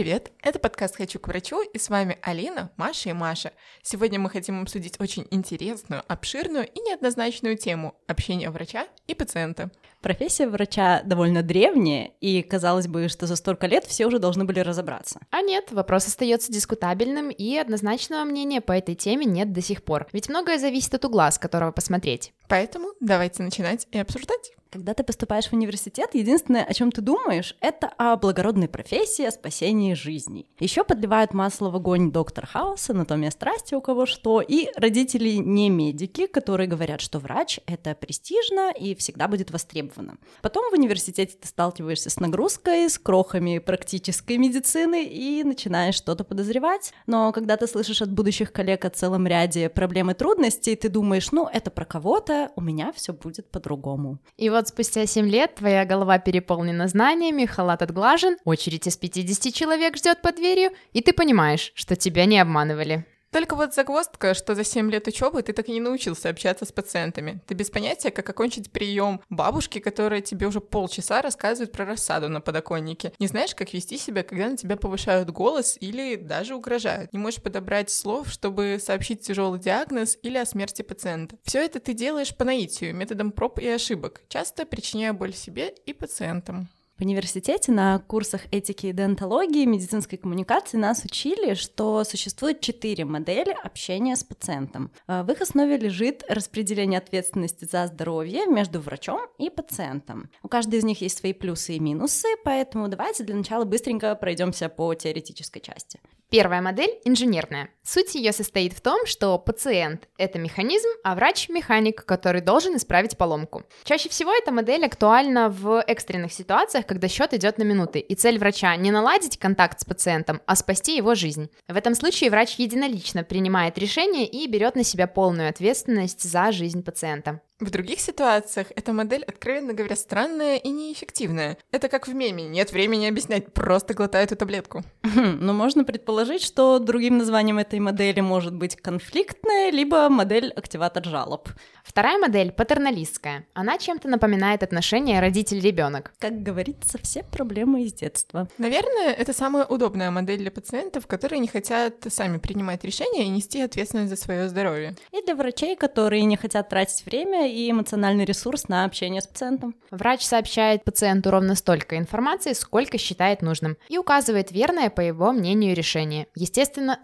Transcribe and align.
привет! 0.00 0.32
Это 0.42 0.58
подкаст 0.58 0.96
«Хочу 0.96 1.18
к 1.18 1.28
врачу» 1.28 1.60
и 1.60 1.76
с 1.76 1.90
вами 1.90 2.16
Алина, 2.22 2.70
Маша 2.78 3.10
и 3.10 3.12
Маша. 3.12 3.52
Сегодня 3.82 4.18
мы 4.18 4.30
хотим 4.30 4.62
обсудить 4.62 4.98
очень 4.98 5.26
интересную, 5.30 6.02
обширную 6.08 6.66
и 6.66 6.80
неоднозначную 6.80 7.58
тему– 7.58 7.94
общения 8.06 8.48
врача 8.48 8.86
и 9.08 9.14
пациента. 9.14 9.70
Профессия 10.00 10.48
врача 10.48 11.02
довольно 11.04 11.42
древняя, 11.42 12.12
и 12.22 12.40
казалось 12.40 12.88
бы, 12.88 13.10
что 13.10 13.26
за 13.26 13.36
столько 13.36 13.66
лет 13.66 13.84
все 13.84 14.06
уже 14.06 14.18
должны 14.18 14.46
были 14.46 14.60
разобраться. 14.60 15.20
А 15.30 15.42
нет, 15.42 15.70
вопрос 15.70 16.06
остается 16.06 16.50
дискутабельным, 16.50 17.28
и 17.28 17.58
однозначного 17.58 18.24
мнения 18.24 18.62
по 18.62 18.72
этой 18.72 18.94
теме 18.94 19.26
нет 19.26 19.52
до 19.52 19.60
сих 19.60 19.84
пор. 19.84 20.08
Ведь 20.14 20.30
многое 20.30 20.56
зависит 20.56 20.94
от 20.94 21.04
угла, 21.04 21.30
с 21.30 21.38
которого 21.38 21.72
посмотреть. 21.72 22.32
Поэтому 22.48 22.88
давайте 23.00 23.42
начинать 23.42 23.86
и 23.92 23.98
обсуждать. 23.98 24.52
Когда 24.70 24.94
ты 24.94 25.02
поступаешь 25.02 25.48
в 25.48 25.52
университет, 25.52 26.10
единственное, 26.14 26.62
о 26.62 26.72
чем 26.72 26.92
ты 26.92 27.00
думаешь, 27.00 27.56
это 27.60 27.88
о 27.98 28.16
благородной 28.16 28.68
профессии, 28.68 29.24
о 29.24 29.32
спасении 29.32 29.94
жизней. 29.94 30.46
Еще 30.60 30.84
подливают 30.84 31.34
масло 31.34 31.70
в 31.70 31.76
огонь 31.76 32.12
доктор 32.12 32.46
Хаус, 32.46 32.88
анатомия 32.88 33.30
страсти, 33.32 33.74
у 33.74 33.80
кого 33.80 34.06
что, 34.06 34.40
и 34.40 34.68
родители 34.76 35.30
не 35.30 35.70
медики, 35.70 36.26
которые 36.26 36.68
говорят, 36.68 37.00
что 37.00 37.18
врач— 37.18 37.58
это 37.66 37.96
престижно 37.96 38.70
и 38.70 38.94
всегда 38.94 39.26
будет 39.26 39.50
востребовано. 39.50 40.18
Потом 40.40 40.70
в 40.70 40.74
университете 40.74 41.36
ты 41.36 41.48
сталкиваешься 41.48 42.08
с 42.08 42.20
нагрузкой, 42.20 42.88
с 42.88 42.96
крохами 42.96 43.58
практической 43.58 44.36
медицины 44.36 45.04
и 45.04 45.42
начинаешь 45.42 45.96
что-то 45.96 46.22
подозревать. 46.22 46.92
Но 47.08 47.32
когда 47.32 47.56
ты 47.56 47.66
слышишь 47.66 48.02
от 48.02 48.12
будущих 48.12 48.52
коллег 48.52 48.84
о 48.84 48.90
целом 48.90 49.26
ряде 49.26 49.68
проблем 49.68 50.12
и 50.12 50.14
трудностей, 50.14 50.76
ты 50.76 50.88
думаешь, 50.88 51.32
ну, 51.32 51.48
это 51.52 51.72
про 51.72 51.84
кого-то, 51.84 52.52
у 52.54 52.60
меня 52.60 52.92
все 52.92 53.12
будет 53.12 53.50
по-другому. 53.50 54.18
И 54.36 54.48
вот 54.48 54.59
вот 54.60 54.68
спустя 54.68 55.06
7 55.06 55.26
лет 55.26 55.54
твоя 55.54 55.86
голова 55.86 56.18
переполнена 56.18 56.86
знаниями, 56.86 57.46
халат 57.46 57.80
отглажен, 57.80 58.36
очередь 58.44 58.86
из 58.86 58.98
50 58.98 59.54
человек 59.54 59.96
ждет 59.96 60.20
под 60.20 60.36
дверью, 60.36 60.72
и 60.92 61.00
ты 61.00 61.14
понимаешь, 61.14 61.72
что 61.74 61.96
тебя 61.96 62.26
не 62.26 62.38
обманывали. 62.38 63.06
Только 63.30 63.54
вот 63.54 63.74
загвоздка, 63.74 64.34
что 64.34 64.54
за 64.54 64.64
7 64.64 64.90
лет 64.90 65.06
учебы 65.06 65.42
ты 65.42 65.52
так 65.52 65.68
и 65.68 65.72
не 65.72 65.80
научился 65.80 66.28
общаться 66.28 66.64
с 66.64 66.72
пациентами. 66.72 67.40
Ты 67.46 67.54
без 67.54 67.70
понятия, 67.70 68.10
как 68.10 68.28
окончить 68.28 68.72
прием 68.72 69.20
бабушки, 69.30 69.78
которая 69.78 70.20
тебе 70.20 70.48
уже 70.48 70.60
полчаса 70.60 71.22
рассказывает 71.22 71.70
про 71.70 71.84
рассаду 71.84 72.28
на 72.28 72.40
подоконнике. 72.40 73.12
Не 73.20 73.28
знаешь, 73.28 73.54
как 73.54 73.72
вести 73.72 73.98
себя, 73.98 74.24
когда 74.24 74.48
на 74.48 74.56
тебя 74.56 74.76
повышают 74.76 75.30
голос 75.30 75.76
или 75.80 76.16
даже 76.16 76.56
угрожают. 76.56 77.12
Не 77.12 77.20
можешь 77.20 77.40
подобрать 77.40 77.90
слов, 77.90 78.28
чтобы 78.28 78.78
сообщить 78.80 79.20
тяжелый 79.20 79.60
диагноз 79.60 80.18
или 80.22 80.36
о 80.36 80.44
смерти 80.44 80.82
пациента. 80.82 81.36
Все 81.44 81.64
это 81.64 81.78
ты 81.78 81.92
делаешь 81.92 82.36
по 82.36 82.44
наитию, 82.44 82.96
методом 82.96 83.30
проб 83.30 83.60
и 83.60 83.68
ошибок, 83.68 84.22
часто 84.28 84.66
причиняя 84.66 85.12
боль 85.12 85.34
себе 85.34 85.72
и 85.86 85.92
пациентам. 85.92 86.68
В 87.00 87.02
университете 87.02 87.72
на 87.72 87.98
курсах 87.98 88.42
этики 88.50 88.88
и 88.88 88.92
дентологии, 88.92 89.64
медицинской 89.64 90.18
коммуникации 90.18 90.76
нас 90.76 91.02
учили, 91.02 91.54
что 91.54 92.04
существует 92.04 92.60
четыре 92.60 93.06
модели 93.06 93.56
общения 93.64 94.14
с 94.14 94.22
пациентом. 94.22 94.90
Э, 95.08 95.22
в 95.22 95.30
их 95.30 95.40
основе 95.40 95.78
лежит 95.78 96.22
распределение 96.28 96.98
ответственности 96.98 97.64
за 97.64 97.86
здоровье 97.86 98.44
между 98.44 98.82
врачом 98.82 99.22
и 99.38 99.48
пациентом. 99.48 100.28
У 100.42 100.48
каждой 100.48 100.80
из 100.80 100.84
них 100.84 101.00
есть 101.00 101.16
свои 101.16 101.32
плюсы 101.32 101.76
и 101.76 101.80
минусы, 101.80 102.28
поэтому 102.44 102.86
давайте 102.86 103.24
для 103.24 103.34
начала 103.34 103.64
быстренько 103.64 104.14
пройдемся 104.14 104.68
по 104.68 104.92
теоретической 104.92 105.62
части. 105.62 106.00
Первая 106.28 106.60
модель– 106.60 107.00
инженерная. 107.04 107.70
Суть 107.92 108.14
ее 108.14 108.30
состоит 108.30 108.72
в 108.72 108.80
том, 108.80 109.04
что 109.04 109.36
пациент– 109.36 110.06
это 110.16 110.38
механизм, 110.38 110.86
а 111.02 111.16
врач– 111.16 111.48
механик, 111.48 112.04
который 112.04 112.40
должен 112.40 112.76
исправить 112.76 113.18
поломку. 113.18 113.64
Чаще 113.82 114.08
всего 114.08 114.32
эта 114.32 114.52
модель 114.52 114.86
актуальна 114.86 115.48
в 115.48 115.82
экстренных 115.88 116.32
ситуациях, 116.32 116.86
когда 116.86 117.08
счет 117.08 117.34
идет 117.34 117.58
на 117.58 117.64
минуты, 117.64 117.98
и 117.98 118.14
цель 118.14 118.38
врача 118.38 118.76
не 118.76 118.92
наладить 118.92 119.40
контакт 119.40 119.80
с 119.80 119.84
пациентом, 119.84 120.40
а 120.46 120.54
спасти 120.54 120.96
его 120.96 121.16
жизнь. 121.16 121.50
В 121.66 121.76
этом 121.76 121.96
случае 121.96 122.30
врач 122.30 122.54
единолично 122.58 123.24
принимает 123.24 123.76
решение 123.76 124.24
и 124.24 124.46
берет 124.46 124.76
на 124.76 124.84
себя 124.84 125.08
полную 125.08 125.48
ответственность 125.48 126.22
за 126.22 126.52
жизнь 126.52 126.84
пациента. 126.84 127.40
В 127.60 127.70
других 127.70 128.00
ситуациях 128.00 128.68
эта 128.74 128.94
модель, 128.94 129.22
откровенно 129.22 129.74
говоря, 129.74 129.94
странная 129.94 130.56
и 130.56 130.70
неэффективная. 130.70 131.58
Это 131.72 131.90
как 131.90 132.08
в 132.08 132.14
меме, 132.14 132.44
нет 132.44 132.72
времени 132.72 133.06
объяснять, 133.06 133.52
просто 133.52 133.92
глотай 133.92 134.24
эту 134.24 134.34
таблетку. 134.34 134.82
Но 135.02 135.52
можно 135.52 135.84
предположить, 135.84 136.42
что 136.42 136.78
другим 136.78 137.18
названием 137.18 137.58
этой 137.58 137.78
модели 137.80 138.20
может 138.20 138.54
быть 138.54 138.76
конфликтная, 138.76 139.70
либо 139.70 140.08
модель 140.08 140.52
активатор 140.54 141.04
жалоб. 141.04 141.48
Вторая 141.84 142.18
модель 142.18 142.52
патерналистская. 142.52 143.46
Она 143.52 143.78
чем-то 143.78 144.08
напоминает 144.08 144.62
отношения 144.62 145.20
родитель-ребенок. 145.20 146.12
Как 146.18 146.42
говорится, 146.42 146.98
все 147.02 147.24
проблемы 147.24 147.82
из 147.82 147.92
детства. 147.92 148.48
Наверное, 148.58 149.12
это 149.12 149.32
самая 149.32 149.64
удобная 149.64 150.10
модель 150.10 150.38
для 150.38 150.50
пациентов, 150.50 151.06
которые 151.06 151.40
не 151.40 151.48
хотят 151.48 151.94
сами 152.08 152.38
принимать 152.38 152.84
решения 152.84 153.24
и 153.24 153.28
нести 153.28 153.60
ответственность 153.60 154.10
за 154.10 154.16
свое 154.16 154.48
здоровье. 154.48 154.94
И 155.12 155.22
для 155.24 155.34
врачей, 155.34 155.74
которые 155.74 156.24
не 156.24 156.36
хотят 156.36 156.68
тратить 156.68 157.04
время 157.06 157.50
и 157.50 157.70
эмоциональный 157.70 158.24
ресурс 158.24 158.68
на 158.68 158.84
общение 158.84 159.20
с 159.20 159.26
пациентом. 159.26 159.74
Врач 159.90 160.22
сообщает 160.22 160.84
пациенту 160.84 161.30
ровно 161.30 161.54
столько 161.54 161.98
информации, 161.98 162.52
сколько 162.52 162.98
считает 162.98 163.42
нужным, 163.42 163.76
и 163.88 163.98
указывает 163.98 164.52
верное, 164.52 164.90
по 164.90 165.00
его 165.00 165.32
мнению, 165.32 165.74
решение. 165.74 166.26
Естественно, 166.34 167.00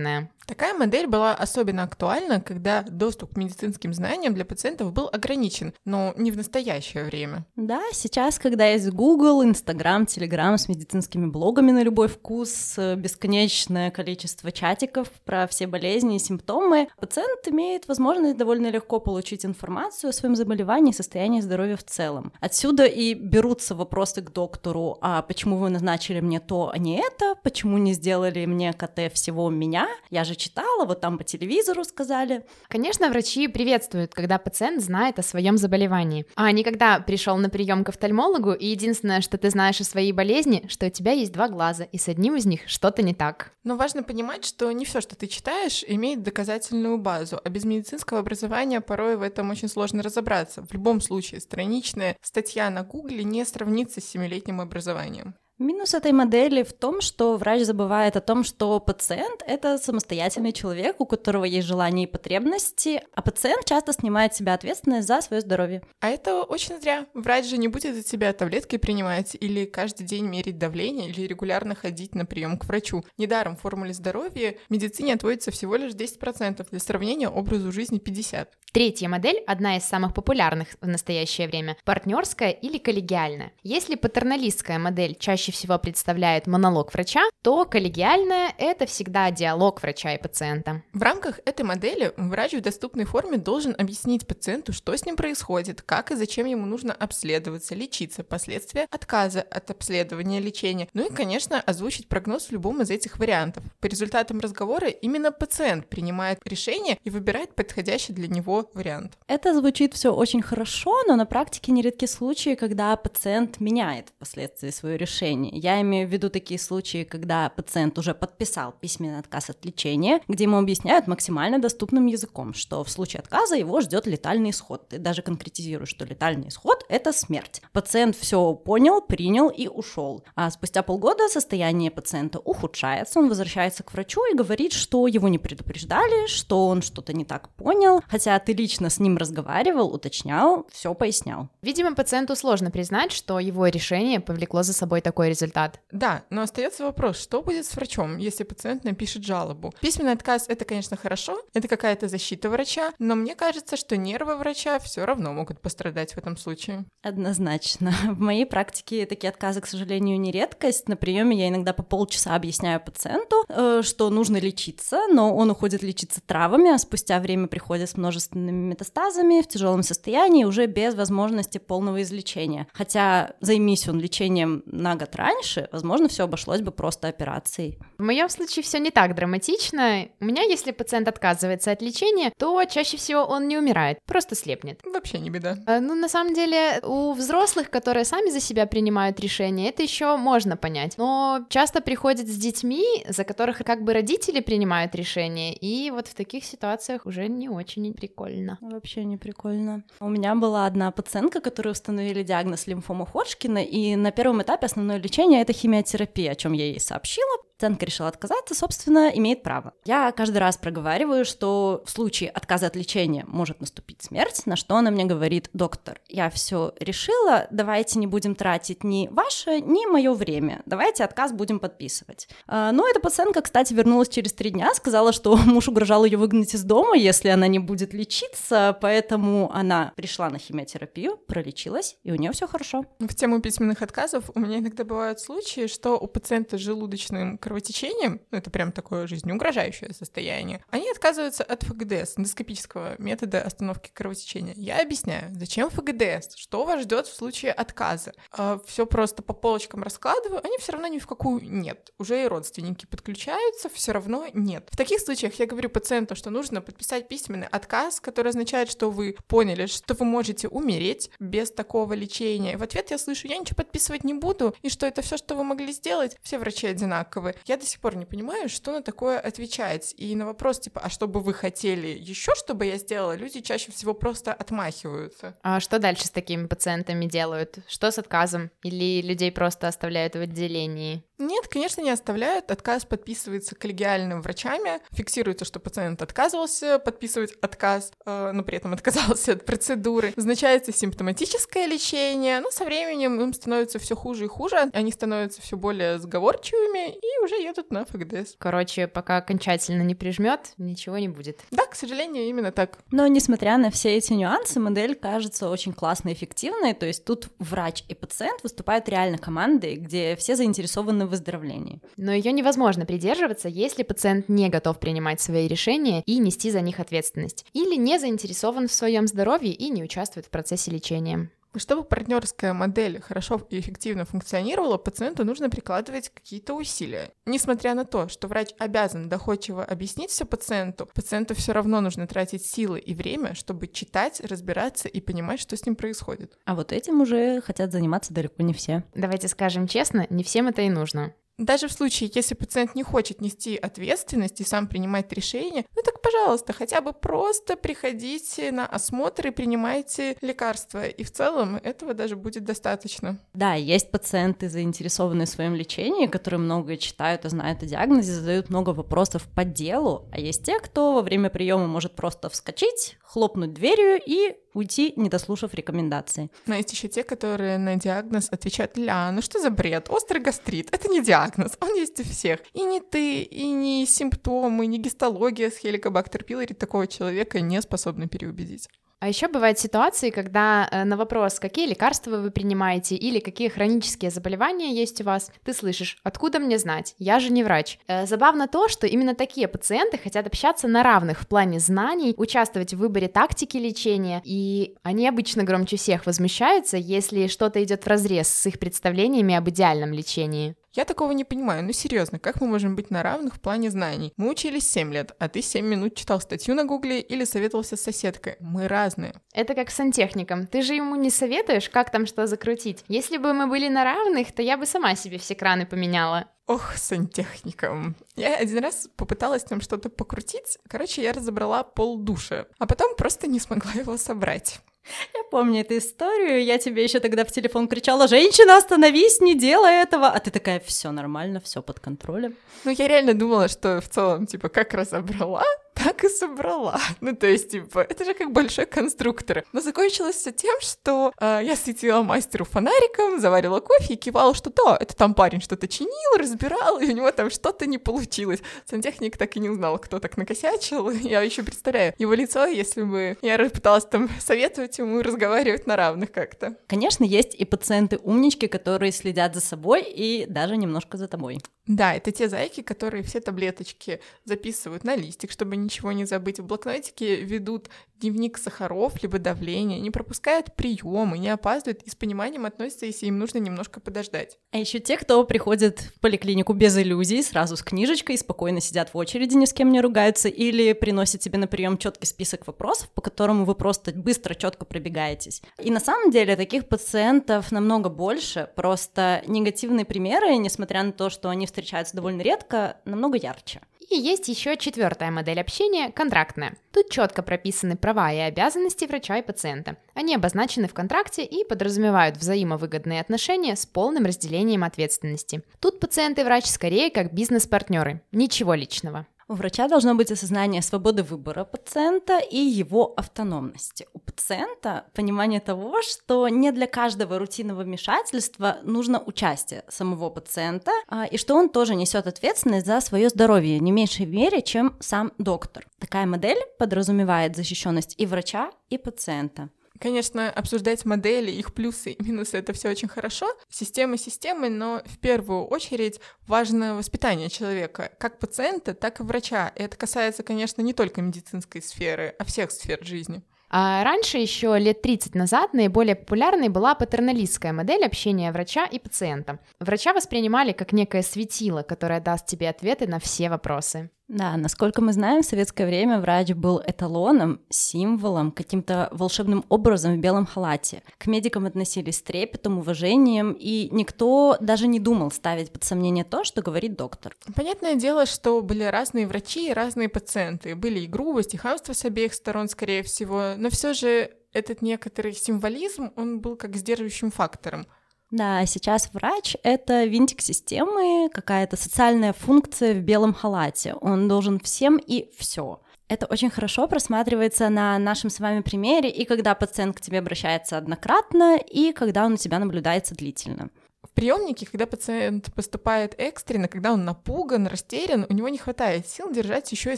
субъективное. 0.00 0.28
Такая 0.45 0.73
модель 0.73 1.07
была 1.07 1.33
особенно 1.33 1.83
актуальна, 1.83 2.41
когда 2.41 2.83
доступ 2.83 3.33
к 3.33 3.37
медицинским 3.37 3.93
знаниям 3.93 4.33
для 4.33 4.43
пациентов 4.43 4.91
был 4.91 5.09
ограничен, 5.11 5.73
но 5.85 6.13
не 6.17 6.31
в 6.31 6.37
настоящее 6.37 7.05
время. 7.05 7.45
Да, 7.55 7.81
сейчас, 7.93 8.37
когда 8.39 8.67
есть 8.67 8.89
Google, 8.89 9.43
Instagram, 9.43 10.03
Telegram 10.03 10.57
с 10.57 10.67
медицинскими 10.67 11.27
блогами 11.27 11.71
на 11.71 11.83
любой 11.83 12.07
вкус, 12.07 12.77
бесконечное 12.77 13.91
количество 13.91 14.51
чатиков 14.51 15.09
про 15.25 15.47
все 15.47 15.67
болезни 15.67 16.17
и 16.17 16.19
симптомы, 16.19 16.89
пациент 16.99 17.47
имеет 17.47 17.87
возможность 17.87 18.37
довольно 18.37 18.69
легко 18.71 18.99
получить 18.99 19.45
информацию 19.45 20.09
о 20.09 20.13
своем 20.13 20.35
заболевании 20.35 20.91
и 20.91 20.95
состоянии 20.95 21.41
здоровья 21.41 21.77
в 21.77 21.83
целом. 21.83 22.33
Отсюда 22.39 22.85
и 22.85 23.13
берутся 23.13 23.75
вопросы 23.75 24.21
к 24.21 24.31
доктору, 24.31 24.97
а 25.01 25.21
почему 25.21 25.57
вы 25.57 25.69
назначили 25.69 26.19
мне 26.19 26.39
то, 26.39 26.71
а 26.73 26.77
не 26.77 26.99
это, 26.99 27.35
почему 27.43 27.77
не 27.77 27.93
сделали 27.93 28.45
мне 28.45 28.73
КТ 28.73 29.13
всего 29.13 29.49
меня, 29.49 29.87
я 30.09 30.23
же 30.23 30.30
читала, 30.35 30.85
вот 30.85 31.01
там 31.01 31.17
по 31.17 31.23
телевизору 31.23 31.83
сказали. 31.83 32.45
Конечно, 32.67 33.09
врачи 33.09 33.47
приветствуют, 33.47 34.13
когда 34.13 34.37
пациент 34.37 34.81
знает 34.81 35.19
о 35.19 35.23
своем 35.23 35.57
заболевании, 35.57 36.25
а 36.35 36.51
не 36.51 36.63
когда 36.63 36.99
пришел 36.99 37.37
на 37.37 37.49
прием 37.49 37.83
к 37.83 37.89
офтальмологу, 37.89 38.53
и 38.53 38.67
единственное, 38.67 39.21
что 39.21 39.37
ты 39.37 39.49
знаешь 39.49 39.81
о 39.81 39.83
своей 39.83 40.11
болезни, 40.11 40.65
что 40.67 40.87
у 40.87 40.89
тебя 40.89 41.11
есть 41.11 41.31
два 41.31 41.47
глаза, 41.47 41.83
и 41.83 41.97
с 41.97 42.07
одним 42.07 42.35
из 42.35 42.45
них 42.45 42.61
что-то 42.67 43.01
не 43.01 43.13
так. 43.13 43.51
Но 43.63 43.75
важно 43.75 44.03
понимать, 44.03 44.45
что 44.45 44.71
не 44.71 44.85
все, 44.85 45.01
что 45.01 45.15
ты 45.15 45.27
читаешь, 45.27 45.83
имеет 45.87 46.23
доказательную 46.23 46.97
базу, 46.97 47.39
а 47.43 47.49
без 47.49 47.63
медицинского 47.63 48.19
образования 48.19 48.81
порой 48.81 49.17
в 49.17 49.21
этом 49.21 49.49
очень 49.51 49.67
сложно 49.67 50.01
разобраться. 50.01 50.65
В 50.65 50.73
любом 50.73 51.01
случае, 51.01 51.41
страничная 51.41 52.17
статья 52.21 52.69
на 52.69 52.83
Гугле 52.83 53.23
не 53.23 53.45
сравнится 53.45 54.01
с 54.01 54.05
семилетним 54.05 54.61
образованием. 54.61 55.35
Минус 55.61 55.93
этой 55.93 56.11
модели 56.11 56.63
в 56.63 56.73
том, 56.73 57.01
что 57.01 57.37
врач 57.37 57.61
забывает 57.65 58.15
о 58.15 58.19
том, 58.19 58.43
что 58.43 58.79
пациент— 58.79 59.43
это 59.47 59.77
самостоятельный 59.77 60.53
человек, 60.53 60.99
у 60.99 61.05
которого 61.05 61.45
есть 61.45 61.67
желания 61.67 62.05
и 62.05 62.07
потребности, 62.07 63.03
а 63.13 63.21
пациент 63.21 63.65
часто 63.65 63.93
снимает 63.93 64.33
с 64.33 64.37
себя 64.37 64.55
ответственность 64.55 65.07
за 65.07 65.21
свое 65.21 65.39
здоровье. 65.39 65.83
А 65.99 66.09
это 66.09 66.41
очень 66.41 66.81
зря. 66.81 67.05
Врач 67.13 67.45
же 67.45 67.59
не 67.59 67.67
будет 67.67 67.93
за 67.93 68.01
тебя 68.01 68.33
таблетки 68.33 68.77
принимать 68.77 69.37
или 69.39 69.65
каждый 69.65 70.03
день 70.03 70.25
мерить 70.25 70.57
давление 70.57 71.09
или 71.09 71.27
регулярно 71.27 71.75
ходить 71.75 72.15
на 72.15 72.25
прием 72.25 72.57
к 72.57 72.65
врачу. 72.65 73.05
Недаром 73.19 73.55
в 73.55 73.61
формуле 73.61 73.93
здоровья 73.93 74.55
медицине 74.69 75.13
отводится 75.13 75.51
всего 75.51 75.75
лишь 75.75 75.93
10%, 75.93 76.65
для 76.71 76.79
сравнения 76.79 77.29
образу 77.29 77.71
жизни 77.71 77.99
50%. 77.99 78.47
Третья 78.71 79.09
модель, 79.09 79.43
одна 79.47 79.75
из 79.75 79.83
самых 79.83 80.13
популярных 80.13 80.69
в 80.79 80.87
настоящее 80.87 81.49
время, 81.49 81.75
партнерская 81.83 82.51
или 82.51 82.77
коллегиальная. 82.77 83.51
Если 83.63 83.95
патерналистская 83.95 84.79
модель 84.79 85.17
чаще 85.19 85.50
всего 85.51 85.77
представляет 85.79 86.47
монолог 86.47 86.93
врача, 86.93 87.21
то 87.41 87.65
коллегиальная— 87.65 88.53
это 88.57 88.85
всегда 88.85 89.31
диалог 89.31 89.81
врача 89.81 90.13
и 90.13 90.21
пациента. 90.21 90.83
В 90.93 91.01
рамках 91.01 91.39
этой 91.45 91.63
модели 91.63 92.13
врач 92.17 92.53
в 92.53 92.61
доступной 92.61 93.05
форме 93.05 93.37
должен 93.37 93.75
объяснить 93.77 94.27
пациенту, 94.27 94.73
что 94.73 94.95
с 94.95 95.05
ним 95.05 95.15
происходит, 95.15 95.81
как 95.81 96.11
и 96.11 96.15
зачем 96.15 96.45
ему 96.45 96.65
нужно 96.65 96.93
обследоваться, 96.93 97.73
лечиться, 97.73 98.23
последствия 98.23 98.87
отказа 98.91 99.41
от 99.41 99.71
обследования, 99.71 100.39
лечения, 100.39 100.87
ну 100.93 101.07
и, 101.07 101.13
конечно, 101.13 101.59
озвучить 101.59 102.07
прогноз 102.07 102.47
в 102.47 102.51
любом 102.51 102.81
из 102.81 102.89
этих 102.89 103.17
вариантов. 103.17 103.63
По 103.79 103.87
результатам 103.87 104.39
разговора 104.39 104.87
именно 104.87 105.31
пациент 105.31 105.87
принимает 105.87 106.39
решение 106.45 106.97
и 107.03 107.09
выбирает 107.09 107.55
подходящий 107.55 108.13
для 108.13 108.27
него 108.27 108.51
его 108.51 108.69
вариант. 108.73 109.17
Это 109.27 109.53
звучит 109.53 109.93
все 109.93 110.13
очень 110.13 110.41
хорошо, 110.41 111.03
но 111.07 111.15
на 111.15 111.25
практике 111.25 111.71
нередки 111.71 112.05
случаи, 112.05 112.55
когда 112.55 112.95
пациент 112.95 113.59
меняет 113.59 114.09
впоследствии 114.09 114.69
свое 114.69 114.97
решение. 114.97 115.40
Я 115.51 115.81
имею 115.81 116.07
в 116.07 116.11
виду 116.11 116.29
такие 116.29 116.59
случаи, 116.59 117.03
когда 117.03 117.49
пациент 117.49 117.97
уже 117.97 118.13
подписал 118.13 118.73
письменный 118.79 119.19
отказ 119.19 119.49
от 119.49 119.63
лечения, 119.65 120.21
где 120.27 120.43
ему 120.43 120.57
объясняют 120.57 121.07
максимально 121.07 121.59
доступным 121.59 122.05
языком, 122.05 122.53
что 122.53 122.83
в 122.83 122.89
случае 122.89 123.21
отказа 123.21 123.55
его 123.55 123.81
ждет 123.81 124.07
летальный 124.07 124.51
исход. 124.51 124.87
Ты 124.89 124.97
даже 124.97 125.21
конкретизируешь, 125.21 125.89
что 125.89 126.05
летальный 126.05 126.49
исход— 126.49 126.85
это 126.89 127.11
смерть. 127.13 127.61
Пациент 127.71 128.15
все 128.15 128.53
понял, 128.53 129.01
принял 129.01 129.49
и 129.49 129.67
ушел. 129.67 130.23
А 130.35 130.49
спустя 130.51 130.83
полгода 130.83 131.27
состояние 131.29 131.91
пациента 131.91 132.39
ухудшается, 132.39 133.19
он 133.19 133.29
возвращается 133.29 133.83
к 133.83 133.93
врачу 133.93 134.21
и 134.31 134.35
говорит, 134.35 134.73
что 134.73 135.07
его 135.07 135.27
не 135.27 135.39
предупреждали, 135.39 136.27
что 136.27 136.67
он 136.67 136.81
что-то 136.81 137.13
не 137.13 137.25
так 137.25 137.49
понял, 137.49 138.01
хотя 138.07 138.37
ты 138.39 138.53
лично 138.53 138.89
с 138.89 138.99
ним 138.99 139.17
разговаривал, 139.17 139.93
уточнял, 139.93 140.67
все 140.71 140.93
пояснял. 140.93 141.49
Видимо, 141.61 141.95
пациенту 141.95 142.35
сложно 142.35 142.71
признать, 142.71 143.11
что 143.11 143.39
его 143.39 143.67
решение 143.67 144.19
повлекло 144.19 144.63
за 144.63 144.73
собой 144.73 145.01
такой 145.01 145.29
результат. 145.31 145.79
Да, 145.91 146.23
но 146.29 146.41
остается 146.41 146.83
вопрос, 146.83 147.17
что 147.17 147.41
будет 147.41 147.65
с 147.65 147.75
врачом, 147.75 148.17
если 148.17 148.43
пациент 148.43 148.83
напишет 148.83 149.25
жалобу? 149.25 149.73
Письменный 149.81 150.13
отказ— 150.13 150.45
это, 150.47 150.65
конечно, 150.65 150.97
хорошо, 150.97 151.41
это 151.53 151.67
какая-то 151.67 152.07
защита 152.07 152.49
врача, 152.49 152.91
но 152.99 153.15
мне 153.15 153.35
кажется, 153.35 153.77
что 153.77 153.97
нервы 153.97 154.35
врача 154.35 154.79
все 154.79 155.05
равно 155.05 155.33
могут 155.33 155.61
пострадать 155.61 156.13
в 156.13 156.17
этом 156.17 156.37
случае. 156.37 156.85
Однозначно. 157.01 157.93
В 158.03 158.19
моей 158.19 158.45
практике 158.45 159.05
такие 159.05 159.29
отказы, 159.29 159.61
к 159.61 159.67
сожалению, 159.67 160.19
не 160.19 160.31
редкость. 160.31 160.87
На 160.87 160.95
приеме 160.95 161.37
я 161.37 161.49
иногда 161.49 161.73
по 161.73 161.83
полчаса 161.83 162.35
объясняю 162.35 162.79
пациенту, 162.81 163.45
э, 163.47 163.81
что 163.83 164.09
нужно 164.09 164.37
лечиться, 164.37 165.07
но 165.09 165.35
он 165.35 165.49
уходит 165.51 165.83
лечиться 165.83 166.21
травами, 166.25 166.71
а 166.71 166.77
спустя 166.77 167.19
время 167.19 167.47
приходит 167.47 167.89
с 167.89 167.97
множественными 167.97 168.69
метастазами 168.69 169.41
в 169.41 169.47
тяжелом 169.47 169.83
состоянии, 169.83 170.43
уже 170.43 170.65
без 170.65 170.95
возможности 170.95 171.57
полного 171.57 172.01
излечения. 172.01 172.67
Хотя 172.73 173.35
займись 173.41 173.87
он 173.87 173.99
лечением 173.99 174.63
на 174.65 174.95
год 174.95 175.10
раньше, 175.15 175.69
возможно, 175.71 176.07
все 176.07 176.23
обошлось 176.23 176.61
бы 176.61 176.71
просто 176.71 177.07
операцией. 177.07 177.77
В 177.97 178.03
моем 178.03 178.29
случае 178.29 178.63
все 178.63 178.79
не 178.79 178.91
так 178.91 179.15
драматично. 179.15 180.07
У 180.19 180.25
меня, 180.25 180.43
если 180.43 180.71
пациент 180.71 181.07
отказывается 181.07 181.71
от 181.71 181.81
лечения, 181.81 182.31
то 182.37 182.63
чаще 182.65 182.97
всего 182.97 183.21
он 183.21 183.47
не 183.47 183.57
умирает, 183.57 183.99
просто 184.05 184.35
слепнет. 184.35 184.79
Вообще 184.85 185.19
не 185.19 185.29
беда. 185.29 185.57
А, 185.65 185.79
ну, 185.79 185.95
на 185.95 186.09
самом 186.09 186.33
деле, 186.33 186.79
у 186.83 187.13
взрослых, 187.13 187.69
которые 187.69 188.05
сами 188.05 188.29
за 188.29 188.39
себя 188.39 188.65
принимают 188.65 189.19
решения, 189.19 189.69
это 189.69 189.83
еще 189.83 190.17
можно 190.17 190.57
понять. 190.57 190.97
Но 190.97 191.45
часто 191.49 191.81
приходят 191.81 192.27
с 192.27 192.35
детьми, 192.37 192.83
за 193.07 193.23
которых 193.23 193.59
как 193.59 193.83
бы 193.83 193.93
родители 193.93 194.39
принимают 194.39 194.95
решения, 194.95 195.53
и 195.53 195.91
вот 195.91 196.07
в 196.07 196.13
таких 196.15 196.45
ситуациях 196.45 197.05
уже 197.05 197.27
не 197.27 197.49
очень 197.49 197.93
прикольно. 197.93 198.57
Вообще 198.61 199.03
не 199.03 199.17
прикольно. 199.17 199.83
У 199.99 200.09
меня 200.09 200.35
была 200.35 200.65
одна 200.65 200.91
пациентка, 200.91 201.41
которой 201.41 201.69
установили 201.69 202.23
диагноз 202.23 202.67
лимфома 202.67 203.05
Ходжкина, 203.05 203.63
и 203.63 203.95
на 203.95 204.11
первом 204.11 204.41
этапе 204.41 204.65
основное 204.65 204.97
лечение— 205.01 205.41
это 205.43 205.53
химиотерапия, 205.53 206.31
о 206.31 206.35
чем 206.35 206.53
я 206.53 206.65
ей 206.65 206.79
сообщила. 206.79 207.31
Пациентка 207.61 207.85
решила 207.85 208.07
отказаться, 208.09 208.55
собственно, 208.55 209.11
имеет 209.13 209.43
право. 209.43 209.73
Я 209.85 210.11
каждый 210.13 210.39
раз 210.39 210.57
проговариваю, 210.57 211.25
что 211.25 211.83
в 211.85 211.91
случае 211.91 212.31
отказа 212.31 212.65
от 212.65 212.75
лечения 212.75 213.23
может 213.27 213.61
наступить 213.61 214.01
смерть, 214.01 214.47
на 214.47 214.55
что 214.55 214.77
она 214.77 214.89
мне 214.89 215.05
говорит, 215.05 215.51
доктор, 215.53 216.01
я 216.09 216.31
все 216.31 216.73
решила, 216.79 217.45
давайте 217.51 217.99
не 217.99 218.07
будем 218.07 218.33
тратить 218.33 218.83
ни 218.83 219.07
ваше, 219.11 219.61
ни 219.61 219.85
мое 219.85 220.11
время, 220.13 220.63
давайте 220.65 221.03
отказ 221.03 221.33
будем 221.33 221.59
подписывать. 221.59 222.29
А, 222.47 222.71
ну, 222.71 222.89
эта 222.89 222.99
пациентка, 222.99 223.43
кстати, 223.43 223.75
вернулась 223.75 224.09
через 224.09 224.33
три 224.33 224.49
дня, 224.49 224.73
сказала, 224.73 225.13
что 225.13 225.37
муж 225.45 225.67
угрожал 225.67 226.03
ее 226.03 226.17
выгнать 226.17 226.55
из 226.55 226.63
дома, 226.63 226.97
если 226.97 227.29
она 227.29 227.45
не 227.45 227.59
будет 227.59 227.93
лечиться, 227.93 228.75
поэтому 228.81 229.51
она 229.53 229.93
пришла 229.95 230.31
на 230.31 230.39
химиотерапию, 230.39 231.15
пролечилась, 231.15 231.97
и 232.01 232.11
у 232.11 232.15
нее 232.15 232.31
все 232.31 232.47
хорошо. 232.47 232.87
В 232.97 233.13
тему 233.13 233.39
письменных 233.39 233.83
отказов 233.83 234.31
у 234.33 234.39
меня 234.39 234.57
иногда 234.57 234.83
бывают 234.83 235.19
случаи, 235.19 235.67
что 235.67 235.99
у 235.99 236.07
пациента 236.07 236.57
с 236.57 236.61
желудочным 236.61 237.37
кровотечением, 237.51 238.21
ну, 238.31 238.37
это 238.37 238.49
прям 238.49 238.71
такое 238.71 239.07
жизнеугрожающее 239.07 239.93
состояние, 239.93 240.63
они 240.69 240.89
отказываются 240.89 241.43
от 241.43 241.63
ФГДС, 241.63 242.17
эндоскопического 242.17 242.95
метода 242.97 243.41
остановки 243.41 243.91
кровотечения. 243.93 244.53
Я 244.55 244.81
объясняю, 244.81 245.35
зачем 245.35 245.69
ФГДС, 245.69 246.37
что 246.37 246.63
вас 246.63 246.83
ждет 246.83 247.07
в 247.07 247.13
случае 247.13 247.51
отказа. 247.51 248.13
А, 248.31 248.57
все 248.65 248.85
просто 248.85 249.21
по 249.21 249.33
полочкам 249.33 249.83
раскладываю, 249.83 250.39
они 250.45 250.57
все 250.59 250.71
равно 250.71 250.87
ни 250.87 250.97
в 250.99 251.07
какую 251.07 251.41
нет. 251.43 251.91
Уже 251.99 252.23
и 252.23 252.27
родственники 252.27 252.85
подключаются, 252.85 253.67
все 253.67 253.91
равно 253.91 254.27
нет. 254.33 254.69
В 254.71 254.77
таких 254.77 255.01
случаях 255.01 255.33
я 255.35 255.45
говорю 255.45 255.69
пациенту, 255.69 256.15
что 256.15 256.29
нужно 256.29 256.61
подписать 256.61 257.09
письменный 257.09 257.47
отказ, 257.47 257.99
который 257.99 258.29
означает, 258.29 258.71
что 258.71 258.91
вы 258.91 259.17
поняли, 259.27 259.65
что 259.65 259.93
вы 259.93 260.05
можете 260.05 260.47
умереть 260.47 261.11
без 261.19 261.51
такого 261.51 261.91
лечения. 261.91 262.55
В 262.55 262.63
ответ 262.63 262.91
я 262.91 262.97
слышу, 262.97 263.27
я 263.27 263.37
ничего 263.37 263.57
подписывать 263.57 264.05
не 264.05 264.13
буду, 264.13 264.55
и 264.61 264.69
что 264.69 264.85
это 264.85 265.01
все, 265.01 265.17
что 265.17 265.35
вы 265.35 265.43
могли 265.43 265.73
сделать. 265.73 266.15
Все 266.23 266.37
врачи 266.37 266.67
одинаковые. 266.67 267.35
Я 267.45 267.57
до 267.57 267.65
сих 267.65 267.79
пор 267.79 267.95
не 267.95 268.05
понимаю, 268.05 268.49
что 268.49 268.71
на 268.71 268.81
такое 268.81 269.19
отвечать. 269.19 269.93
И 269.97 270.15
на 270.15 270.25
вопрос, 270.25 270.59
типа, 270.59 270.81
а 270.83 270.89
что 270.89 271.07
бы 271.07 271.19
вы 271.19 271.33
хотели 271.33 271.87
еще, 271.87 272.33
чтобы 272.35 272.65
я 272.65 272.77
сделала, 272.77 273.15
люди 273.15 273.41
чаще 273.41 273.71
всего 273.71 273.93
просто 273.93 274.33
отмахиваются. 274.33 275.37
А 275.43 275.59
что 275.59 275.79
дальше 275.79 276.07
с 276.07 276.11
такими 276.11 276.47
пациентами 276.47 277.05
делают? 277.05 277.59
Что 277.67 277.91
с 277.91 277.97
отказом? 277.97 278.51
Или 278.63 279.01
людей 279.01 279.31
просто 279.31 279.67
оставляют 279.67 280.15
в 280.15 280.19
отделении? 280.19 281.03
Нет, 281.21 281.47
конечно, 281.47 281.81
не 281.81 281.91
оставляют. 281.91 282.49
Отказ 282.49 282.83
подписывается 282.83 283.55
коллегиальными 283.55 284.21
врачами. 284.21 284.81
Фиксируется, 284.91 285.45
что 285.45 285.59
пациент 285.59 286.01
отказывался 286.01 286.79
подписывать 286.79 287.33
отказ, 287.41 287.91
э, 288.05 288.31
но 288.33 288.43
при 288.43 288.57
этом 288.57 288.73
отказался 288.73 289.33
от 289.33 289.45
процедуры. 289.45 290.13
Назначается 290.15 290.73
симптоматическое 290.73 291.67
лечение, 291.67 292.39
но 292.39 292.49
со 292.49 292.65
временем 292.65 293.21
им 293.21 293.33
становится 293.33 293.77
все 293.77 293.95
хуже 293.95 294.25
и 294.25 294.27
хуже. 294.27 294.71
Они 294.73 294.91
становятся 294.91 295.41
все 295.41 295.57
более 295.57 295.99
сговорчивыми 295.99 296.95
и 296.95 297.23
уже 297.23 297.30
едут 297.35 297.71
на 297.71 297.85
ФГДС. 297.85 298.35
Короче, 298.37 298.87
пока 298.87 299.17
окончательно 299.17 299.81
не 299.81 299.95
прижмет, 299.95 300.53
ничего 300.57 300.97
не 300.97 301.07
будет. 301.07 301.39
Да, 301.51 301.65
к 301.65 301.75
сожалению, 301.75 302.23
именно 302.23 302.51
так. 302.51 302.79
Но 302.91 303.07
несмотря 303.07 303.57
на 303.57 303.71
все 303.71 303.95
эти 303.97 304.13
нюансы, 304.13 304.59
модель 304.59 304.95
кажется 304.95 305.49
очень 305.49 305.73
классной 305.73 306.11
и 306.11 306.15
эффективной. 306.15 306.73
То 306.73 306.85
есть 306.85 307.05
тут 307.05 307.29
врач 307.39 307.83
и 307.87 307.93
пациент 307.93 308.43
выступают 308.43 308.89
реально 308.89 309.17
командой, 309.17 309.75
где 309.75 310.15
все 310.15 310.35
заинтересованы 310.35 311.05
в 311.05 311.09
выздоровлении. 311.09 311.81
Но 311.97 312.11
ее 312.11 312.31
невозможно 312.31 312.85
придерживаться, 312.85 313.47
если 313.47 313.83
пациент 313.83 314.29
не 314.29 314.49
готов 314.49 314.79
принимать 314.79 315.21
свои 315.21 315.47
решения 315.47 316.03
и 316.05 316.17
нести 316.17 316.51
за 316.51 316.61
них 316.61 316.79
ответственность, 316.79 317.45
или 317.53 317.75
не 317.75 317.99
заинтересован 317.99 318.67
в 318.67 318.73
своем 318.73 319.07
здоровье 319.07 319.53
и 319.53 319.69
не 319.69 319.83
участвует 319.83 320.25
в 320.25 320.29
процессе 320.29 320.71
лечения. 320.71 321.29
Чтобы 321.55 321.83
партнерская 321.83 322.53
модель 322.53 323.01
хорошо 323.01 323.45
и 323.49 323.59
эффективно 323.59 324.05
функционировала, 324.05 324.77
пациенту 324.77 325.25
нужно 325.25 325.49
прикладывать 325.49 326.09
какие-то 326.09 326.53
усилия. 326.53 327.11
Несмотря 327.25 327.73
на 327.75 327.85
то, 327.85 328.07
что 328.07 328.27
врач 328.27 328.49
обязан 328.57 329.09
доходчиво 329.09 329.63
объяснить 329.63 330.11
все 330.11 330.25
пациенту, 330.25 330.87
пациенту 330.93 331.35
все 331.35 331.51
равно 331.51 331.81
нужно 331.81 332.07
тратить 332.07 332.45
силы 332.45 332.79
и 332.79 332.93
время, 332.93 333.33
чтобы 333.35 333.67
читать, 333.67 334.21
разбираться 334.21 334.87
и 334.87 335.01
понимать, 335.01 335.39
что 335.39 335.57
с 335.57 335.65
ним 335.65 335.75
происходит. 335.75 336.37
А 336.45 336.55
вот 336.55 336.71
этим 336.71 337.01
уже 337.01 337.41
хотят 337.41 337.71
заниматься 337.71 338.13
далеко 338.13 338.43
не 338.43 338.53
все. 338.53 338.83
Давайте 338.95 339.27
скажем 339.27 339.67
честно, 339.67 340.07
не 340.09 340.23
всем 340.23 340.47
это 340.47 340.61
и 340.61 340.69
нужно. 340.69 341.13
Даже 341.37 341.67
в 341.67 341.71
случае, 341.71 342.11
если 342.13 342.35
пациент 342.35 342.75
не 342.75 342.83
хочет 342.83 343.21
нести 343.21 343.55
ответственность 343.57 344.41
и 344.41 344.43
сам 344.43 344.67
принимать 344.67 345.11
решения, 345.11 345.65
ну 345.75 345.81
так, 345.83 346.01
пожалуйста, 346.01 346.53
хотя 346.53 346.81
бы 346.81 346.93
просто 346.93 347.55
приходите 347.55 348.51
на 348.51 348.67
осмотр 348.67 349.27
и 349.27 349.31
принимайте 349.31 350.17
лекарства. 350.21 350.85
И 350.85 351.03
в 351.03 351.11
целом 351.11 351.55
этого 351.55 351.93
даже 351.93 352.15
будет 352.15 352.43
достаточно. 352.43 353.17
Да, 353.33 353.53
есть 353.55 353.91
пациенты, 353.91 354.49
заинтересованные 354.49 355.25
в 355.25 355.29
своем 355.29 355.55
лечении, 355.55 356.07
которые 356.07 356.39
много 356.39 356.77
читают 356.77 357.25
и 357.25 357.29
знают 357.29 357.63
о 357.63 357.65
диагнозе, 357.65 358.13
задают 358.13 358.49
много 358.49 358.71
вопросов 358.71 359.27
по 359.35 359.43
делу, 359.43 360.07
а 360.11 360.19
есть 360.19 360.43
те, 360.43 360.59
кто 360.59 360.93
во 360.93 361.01
время 361.01 361.29
приема 361.29 361.67
может 361.67 361.95
просто 361.95 362.29
вскочить, 362.29 362.97
хлопнуть 363.11 363.53
дверью 363.53 364.01
и 364.05 364.37
уйти, 364.53 364.93
не 364.95 365.09
дослушав 365.09 365.53
рекомендации. 365.53 366.29
Но 366.45 366.55
есть 366.55 366.71
еще 366.71 366.87
те, 366.87 367.03
которые 367.03 367.57
на 367.57 367.75
диагноз 367.75 368.29
отвечают, 368.31 368.77
ля, 368.77 369.11
ну 369.11 369.21
что 369.21 369.41
за 369.41 369.49
бред, 369.49 369.89
острый 369.89 370.19
гастрит, 370.19 370.69
это 370.71 370.87
не 370.87 371.01
диагноз, 371.01 371.57
он 371.59 371.75
есть 371.75 371.99
у 371.99 372.03
всех. 372.03 372.39
И 372.53 372.63
не 372.63 372.79
ты, 372.79 373.21
и 373.23 373.51
не 373.51 373.85
симптомы, 373.85 374.65
не 374.65 374.77
гистология 374.77 375.51
с 375.51 375.57
хеликобактер 375.57 376.23
пилори 376.23 376.53
такого 376.53 376.87
человека 376.87 377.41
не 377.41 377.61
способны 377.61 378.07
переубедить. 378.07 378.69
А 379.01 379.07
еще 379.07 379.27
бывают 379.27 379.57
ситуации, 379.57 380.11
когда 380.11 380.69
э, 380.69 380.83
на 380.83 380.95
вопрос, 380.95 381.39
какие 381.39 381.67
лекарства 381.67 382.17
вы 382.17 382.29
принимаете 382.29 382.95
или 382.95 383.19
какие 383.19 383.47
хронические 383.47 384.11
заболевания 384.11 384.75
есть 384.75 385.01
у 385.01 385.03
вас, 385.03 385.31
ты 385.43 385.53
слышишь, 385.53 385.97
откуда 386.03 386.37
мне 386.37 386.59
знать, 386.59 386.93
я 386.99 387.19
же 387.19 387.31
не 387.31 387.43
врач. 387.43 387.79
Э, 387.87 388.05
забавно 388.05 388.47
то, 388.47 388.67
что 388.69 388.85
именно 388.85 389.15
такие 389.15 389.47
пациенты 389.47 389.97
хотят 389.97 390.27
общаться 390.27 390.67
на 390.67 390.83
равных 390.83 391.21
в 391.21 391.27
плане 391.27 391.59
знаний, 391.59 392.13
участвовать 392.15 392.75
в 392.75 392.77
выборе 392.77 393.07
тактики 393.07 393.57
лечения, 393.57 394.21
и 394.23 394.75
они 394.83 395.07
обычно 395.07 395.43
громче 395.43 395.77
всех 395.77 396.05
возмущаются, 396.05 396.77
если 396.77 397.25
что-то 397.25 397.63
идет 397.63 397.83
в 397.83 397.87
разрез 397.87 398.27
с 398.27 398.45
их 398.45 398.59
представлениями 398.59 399.33
об 399.33 399.49
идеальном 399.49 399.93
лечении. 399.93 400.55
Я 400.73 400.85
такого 400.85 401.11
не 401.11 401.25
понимаю. 401.25 401.63
Ну 401.63 401.73
серьезно, 401.73 402.17
как 402.17 402.39
мы 402.39 402.47
можем 402.47 402.75
быть 402.75 402.91
на 402.91 403.03
равных 403.03 403.35
в 403.35 403.39
плане 403.41 403.69
знаний? 403.69 404.13
Мы 404.15 404.29
учились 404.29 404.69
7 404.69 404.93
лет, 404.93 405.13
а 405.19 405.27
ты 405.27 405.41
7 405.41 405.65
минут 405.65 405.95
читал 405.95 406.21
статью 406.21 406.55
на 406.55 406.63
гугле 406.63 407.01
или 407.01 407.25
советовался 407.25 407.75
с 407.75 407.81
соседкой. 407.81 408.37
Мы 408.39 408.69
разные. 408.69 409.15
Это 409.33 409.53
как 409.53 409.69
с 409.69 409.75
сантехником. 409.75 410.47
Ты 410.47 410.61
же 410.61 410.73
ему 410.73 410.95
не 410.95 411.09
советуешь, 411.09 411.69
как 411.69 411.91
там 411.91 412.05
что 412.05 412.25
закрутить. 412.25 412.85
Если 412.87 413.17
бы 413.17 413.33
мы 413.33 413.47
были 413.47 413.67
на 413.67 413.83
равных, 413.83 414.31
то 414.31 414.41
я 414.41 414.57
бы 414.57 414.65
сама 414.65 414.95
себе 414.95 415.17
все 415.17 415.35
краны 415.35 415.65
поменяла. 415.65 416.27
Ох, 416.47 416.75
сантехником. 416.75 417.95
Я 418.15 418.35
один 418.35 418.59
раз 418.59 418.89
попыталась 418.95 419.43
там 419.43 419.61
что-то 419.61 419.89
покрутить. 419.89 420.57
Короче, 420.67 421.03
я 421.03 421.13
разобрала 421.13 421.63
пол 421.63 421.97
душа, 421.97 422.45
а 422.59 422.65
потом 422.65 422.95
просто 422.95 423.27
не 423.27 423.39
смогла 423.39 423.71
его 423.73 423.97
собрать. 423.97 424.59
Я 425.13 425.23
помню 425.29 425.61
эту 425.61 425.77
историю. 425.77 426.43
Я 426.43 426.57
тебе 426.57 426.83
еще 426.83 426.99
тогда 426.99 427.23
в 427.23 427.31
телефон 427.31 427.67
кричала: 427.67 428.07
Женщина, 428.07 428.57
остановись, 428.57 429.19
не 429.19 429.35
делай 429.37 429.81
этого. 429.81 430.07
А 430.07 430.19
ты 430.19 430.31
такая, 430.31 430.59
все 430.59 430.91
нормально, 430.91 431.39
все 431.39 431.61
под 431.61 431.79
контролем. 431.79 432.35
Ну, 432.63 432.71
я 432.71 432.87
реально 432.87 433.13
думала, 433.13 433.47
что 433.47 433.81
в 433.81 433.89
целом, 433.89 434.25
типа, 434.25 434.49
как 434.49 434.73
разобрала, 434.73 435.43
так 435.83 436.03
и 436.03 436.09
собрала. 436.09 436.79
Ну, 437.01 437.15
то 437.15 437.27
есть, 437.27 437.51
типа, 437.51 437.79
это 437.79 438.05
же 438.05 438.13
как 438.13 438.31
большой 438.31 438.65
конструктор. 438.65 439.43
Но 439.53 439.61
закончилось 439.61 440.17
все 440.17 440.31
тем, 440.31 440.55
что 440.61 441.13
э, 441.19 441.41
я 441.43 441.55
светила 441.55 442.03
мастеру 442.03 442.45
фонариком, 442.45 443.19
заварила 443.19 443.59
кофе 443.59 443.93
и 443.95 443.97
кивала, 443.97 444.35
что 444.35 444.49
то, 444.49 444.77
это 444.79 444.95
там 444.95 445.13
парень 445.13 445.41
что-то 445.41 445.67
чинил, 445.67 446.17
разбирал, 446.17 446.79
и 446.79 446.85
у 446.85 446.91
него 446.91 447.11
там 447.11 447.29
что-то 447.29 447.65
не 447.65 447.77
получилось. 447.77 448.41
Сантехник 448.65 449.17
так 449.17 449.35
и 449.35 449.39
не 449.39 449.49
узнал, 449.49 449.79
кто 449.79 449.99
так 449.99 450.17
накосячил. 450.17 450.89
Я 451.01 451.21
еще 451.21 451.43
представляю 451.43 451.93
его 451.97 452.13
лицо, 452.13 452.45
если 452.45 452.83
бы 452.83 453.17
я 453.21 453.37
пыталась 453.49 453.85
там 453.85 454.09
советовать 454.19 454.77
ему 454.77 455.01
разговаривать 455.01 455.67
на 455.67 455.75
равных 455.75 456.11
как-то. 456.11 456.55
Конечно, 456.67 457.03
есть 457.03 457.33
и 457.35 457.45
пациенты-умнички, 457.45 458.47
которые 458.47 458.91
следят 458.91 459.33
за 459.33 459.41
собой 459.41 459.83
и 459.83 460.25
даже 460.27 460.57
немножко 460.57 460.97
за 460.97 461.07
тобой. 461.07 461.39
Да, 461.67 461.93
это 461.93 462.11
те 462.11 462.27
зайки, 462.27 462.61
которые 462.61 463.03
все 463.03 463.19
таблеточки 463.19 464.01
записывают 464.25 464.83
на 464.83 464.95
листик, 464.95 465.31
чтобы 465.31 465.55
ничего 465.71 465.91
не 465.93 466.05
забыть. 466.05 466.39
В 466.39 466.45
блокнотике 466.45 467.21
ведут 467.21 467.69
дневник 467.95 468.37
сахаров, 468.37 469.01
либо 469.01 469.19
давления, 469.19 469.79
не 469.79 469.91
пропускают 469.91 470.55
приемы, 470.55 471.17
не 471.17 471.29
опаздывают 471.29 471.83
и 471.83 471.89
с 471.89 471.95
пониманием 471.95 472.45
относятся, 472.45 472.87
если 472.87 473.05
им 473.05 473.19
нужно 473.19 473.37
немножко 473.37 473.79
подождать. 473.79 474.37
А 474.51 474.57
еще 474.57 474.79
те, 474.79 474.97
кто 474.97 475.23
приходит 475.23 475.79
в 475.95 475.99
поликлинику 475.99 476.53
без 476.53 476.77
иллюзий, 476.77 477.21
сразу 477.21 477.55
с 477.55 477.63
книжечкой, 477.63 478.17
спокойно 478.17 478.59
сидят 478.59 478.93
в 478.93 478.97
очереди, 478.97 479.35
ни 479.35 479.45
с 479.45 479.53
кем 479.53 479.71
не 479.71 479.81
ругаются, 479.81 480.29
или 480.29 480.73
приносят 480.73 481.21
тебе 481.21 481.37
на 481.37 481.47
прием 481.47 481.77
четкий 481.77 482.07
список 482.07 482.47
вопросов, 482.47 482.89
по 482.89 483.01
которому 483.01 483.45
вы 483.45 483.55
просто 483.55 483.93
быстро, 483.93 484.33
четко 484.33 484.65
пробегаетесь. 484.65 485.41
И 485.59 485.69
на 485.71 485.79
самом 485.79 486.11
деле 486.11 486.35
таких 486.35 486.67
пациентов 486.67 487.51
намного 487.51 487.89
больше, 487.89 488.49
просто 488.55 489.23
негативные 489.27 489.85
примеры, 489.85 490.35
несмотря 490.37 490.83
на 490.83 490.91
то, 490.91 491.09
что 491.09 491.29
они 491.29 491.45
встречаются 491.45 491.95
довольно 491.95 492.21
редко, 492.21 492.77
намного 492.83 493.17
ярче. 493.17 493.61
И 493.91 493.97
есть 493.97 494.29
еще 494.29 494.55
четвертая 494.55 495.11
модель 495.11 495.41
общения– 495.41 495.91
контрактная. 495.95 496.55
Тут 496.71 496.89
четко 496.89 497.21
прописаны 497.21 497.75
права 497.75 498.13
и 498.13 498.19
обязанности 498.19 498.85
врача 498.85 499.17
и 499.17 499.21
пациента. 499.21 499.75
Они 499.93 500.15
обозначены 500.15 500.69
в 500.69 500.73
контракте 500.73 501.25
и 501.25 501.43
подразумевают 501.43 502.15
взаимовыгодные 502.15 503.01
отношения 503.01 503.57
с 503.57 503.65
полным 503.65 504.05
разделением 504.05 504.63
ответственности. 504.63 505.43
Тут 505.59 505.81
пациент 505.81 506.19
и 506.19 506.23
врач 506.23 506.45
скорее 506.45 506.89
как 506.89 507.13
бизнес-партнеры, 507.13 508.01
ничего 508.13 508.53
личного. 508.53 509.07
У 509.31 509.33
врача 509.33 509.69
должно 509.69 509.95
быть 509.95 510.11
осознание 510.11 510.61
свободы 510.61 511.03
выбора 511.03 511.45
пациента 511.45 512.19
и 512.19 512.37
его 512.37 512.93
автономности. 512.97 513.87
У 513.93 513.99
пациента 513.99 514.83
понимание 514.93 515.39
того, 515.39 515.81
что 515.81 516.27
не 516.27 516.51
для 516.51 516.67
каждого 516.67 517.17
рутинного 517.17 517.63
вмешательства 517.63 518.57
нужно 518.63 518.99
участие 518.99 519.63
самого 519.69 520.09
пациента, 520.09 520.71
а, 520.89 521.05
и 521.05 521.15
что 521.15 521.35
он 521.35 521.47
тоже 521.47 521.75
несет 521.75 522.07
ответственность 522.07 522.65
за 522.65 522.81
свое 522.81 523.07
здоровье 523.07 523.57
не 523.59 523.71
меньшей 523.71 524.05
мере, 524.05 524.41
чем 524.41 524.75
сам 524.81 525.13
доктор. 525.17 525.65
Такая 525.79 526.05
модель 526.05 526.39
подразумевает 526.59 527.37
защищенность 527.37 527.95
и 527.97 528.05
врача, 528.05 528.51
и 528.69 528.77
пациента. 528.77 529.47
Конечно, 529.81 530.29
обсуждать 530.29 530.85
модели, 530.85 531.31
их 531.31 531.55
плюсы 531.55 531.93
и 531.93 532.03
минусы— 532.03 532.37
это 532.39 532.53
все 532.53 532.69
очень 532.69 532.87
хорошо. 532.87 533.25
Система 533.49 533.97
системы, 533.97 534.47
но 534.47 534.83
в 534.85 534.99
первую 534.99 535.45
очередь 535.45 535.99
важно 536.27 536.75
воспитание 536.75 537.29
человека, 537.29 537.91
как 537.97 538.19
пациента, 538.19 538.75
так 538.75 538.99
и 538.99 539.03
врача. 539.03 539.51
И 539.55 539.63
это 539.63 539.75
касается, 539.75 540.21
конечно, 540.21 540.61
не 540.61 540.73
только 540.73 541.01
медицинской 541.01 541.63
сферы, 541.63 542.15
а 542.19 542.25
всех 542.25 542.51
сфер 542.51 542.85
жизни. 542.85 543.23
А 543.49 543.83
раньше, 543.83 544.19
еще 544.19 544.57
лет 544.59 544.83
30 544.83 545.15
назад, 545.15 545.53
наиболее 545.53 545.95
популярной 545.95 546.47
была 546.49 546.75
патерналистская 546.75 547.51
модель 547.51 547.83
общения 547.83 548.31
врача 548.31 548.65
и 548.65 548.77
пациента. 548.77 549.39
Врача 549.59 549.93
воспринимали 549.93 550.51
как 550.51 550.73
некое 550.73 551.01
светило, 551.01 551.63
которое 551.63 551.99
даст 551.99 552.27
тебе 552.27 552.49
ответы 552.49 552.87
на 552.87 552.99
все 552.99 553.29
вопросы. 553.29 553.89
Да, 554.11 554.35
насколько 554.35 554.81
мы 554.81 554.91
знаем, 554.91 555.21
в 555.21 555.25
советское 555.25 555.65
время 555.65 556.01
врач 556.01 556.31
был 556.33 556.61
эталоном, 556.67 557.39
символом, 557.49 558.33
каким-то 558.33 558.89
волшебным 558.91 559.45
образом 559.47 559.95
в 559.95 559.99
белом 559.99 560.25
халате. 560.25 560.83
К 560.97 561.07
медикам 561.07 561.45
относились 561.45 561.99
с 561.99 562.01
трепетом, 562.01 562.59
уважением, 562.59 563.31
и 563.31 563.69
никто 563.71 564.35
даже 564.41 564.67
не 564.67 564.81
думал 564.81 565.11
ставить 565.11 565.53
под 565.53 565.63
сомнение 565.63 566.03
то, 566.03 566.25
что 566.25 566.41
говорит 566.41 566.75
доктор. 566.75 567.15
Понятное 567.33 567.75
дело, 567.75 568.05
что 568.05 568.41
были 568.41 568.63
разные 568.63 569.07
врачи 569.07 569.49
и 569.49 569.53
разные 569.53 569.87
пациенты. 569.87 570.55
Были 570.55 570.81
и 570.81 570.87
грубость, 570.87 571.33
и 571.33 571.37
хамство 571.37 571.71
с 571.71 571.85
обеих 571.85 572.13
сторон, 572.13 572.49
скорее 572.49 572.83
всего, 572.83 573.35
но 573.37 573.49
все 573.49 573.73
же 573.73 574.11
этот 574.33 574.61
некоторый 574.61 575.13
символизм, 575.13 575.93
он 575.95 576.19
был 576.19 576.35
как 576.35 576.57
сдерживающим 576.57 577.11
фактором. 577.11 577.65
Да, 578.11 578.45
сейчас 578.45 578.89
врач— 578.93 579.37
это 579.43 579.85
винтик 579.85 580.19
системы, 580.21 581.09
какая-то 581.13 581.55
социальная 581.55 582.11
функция 582.11 582.73
в 582.73 582.81
белом 582.81 583.13
халате. 583.13 583.73
Он 583.75 584.09
должен 584.09 584.39
всем 584.41 584.77
и 584.77 585.09
все. 585.17 585.61
Это 585.87 586.05
очень 586.07 586.29
хорошо 586.29 586.67
просматривается 586.67 587.47
на 587.49 587.79
нашем 587.79 588.09
с 588.09 588.19
вами 588.19 588.41
примере, 588.41 588.89
и 588.89 589.05
когда 589.05 589.33
пациент 589.33 589.77
к 589.77 589.81
тебе 589.81 589.99
обращается 589.99 590.57
однократно, 590.57 591.37
и 591.37 591.71
когда 591.71 592.05
он 592.05 592.13
у 592.13 592.17
тебя 592.17 592.39
наблюдается 592.39 592.95
длительно 592.95 593.49
приемнике, 593.93 594.45
когда 594.45 594.65
пациент 594.65 595.33
поступает 595.33 595.95
экстренно, 595.97 596.47
когда 596.47 596.73
он 596.73 596.85
напуган, 596.85 597.47
растерян, 597.47 598.05
у 598.09 598.13
него 598.13 598.29
не 598.29 598.37
хватает 598.37 598.87
сил 598.87 599.11
держать 599.11 599.51
еще 599.51 599.73
и 599.73 599.77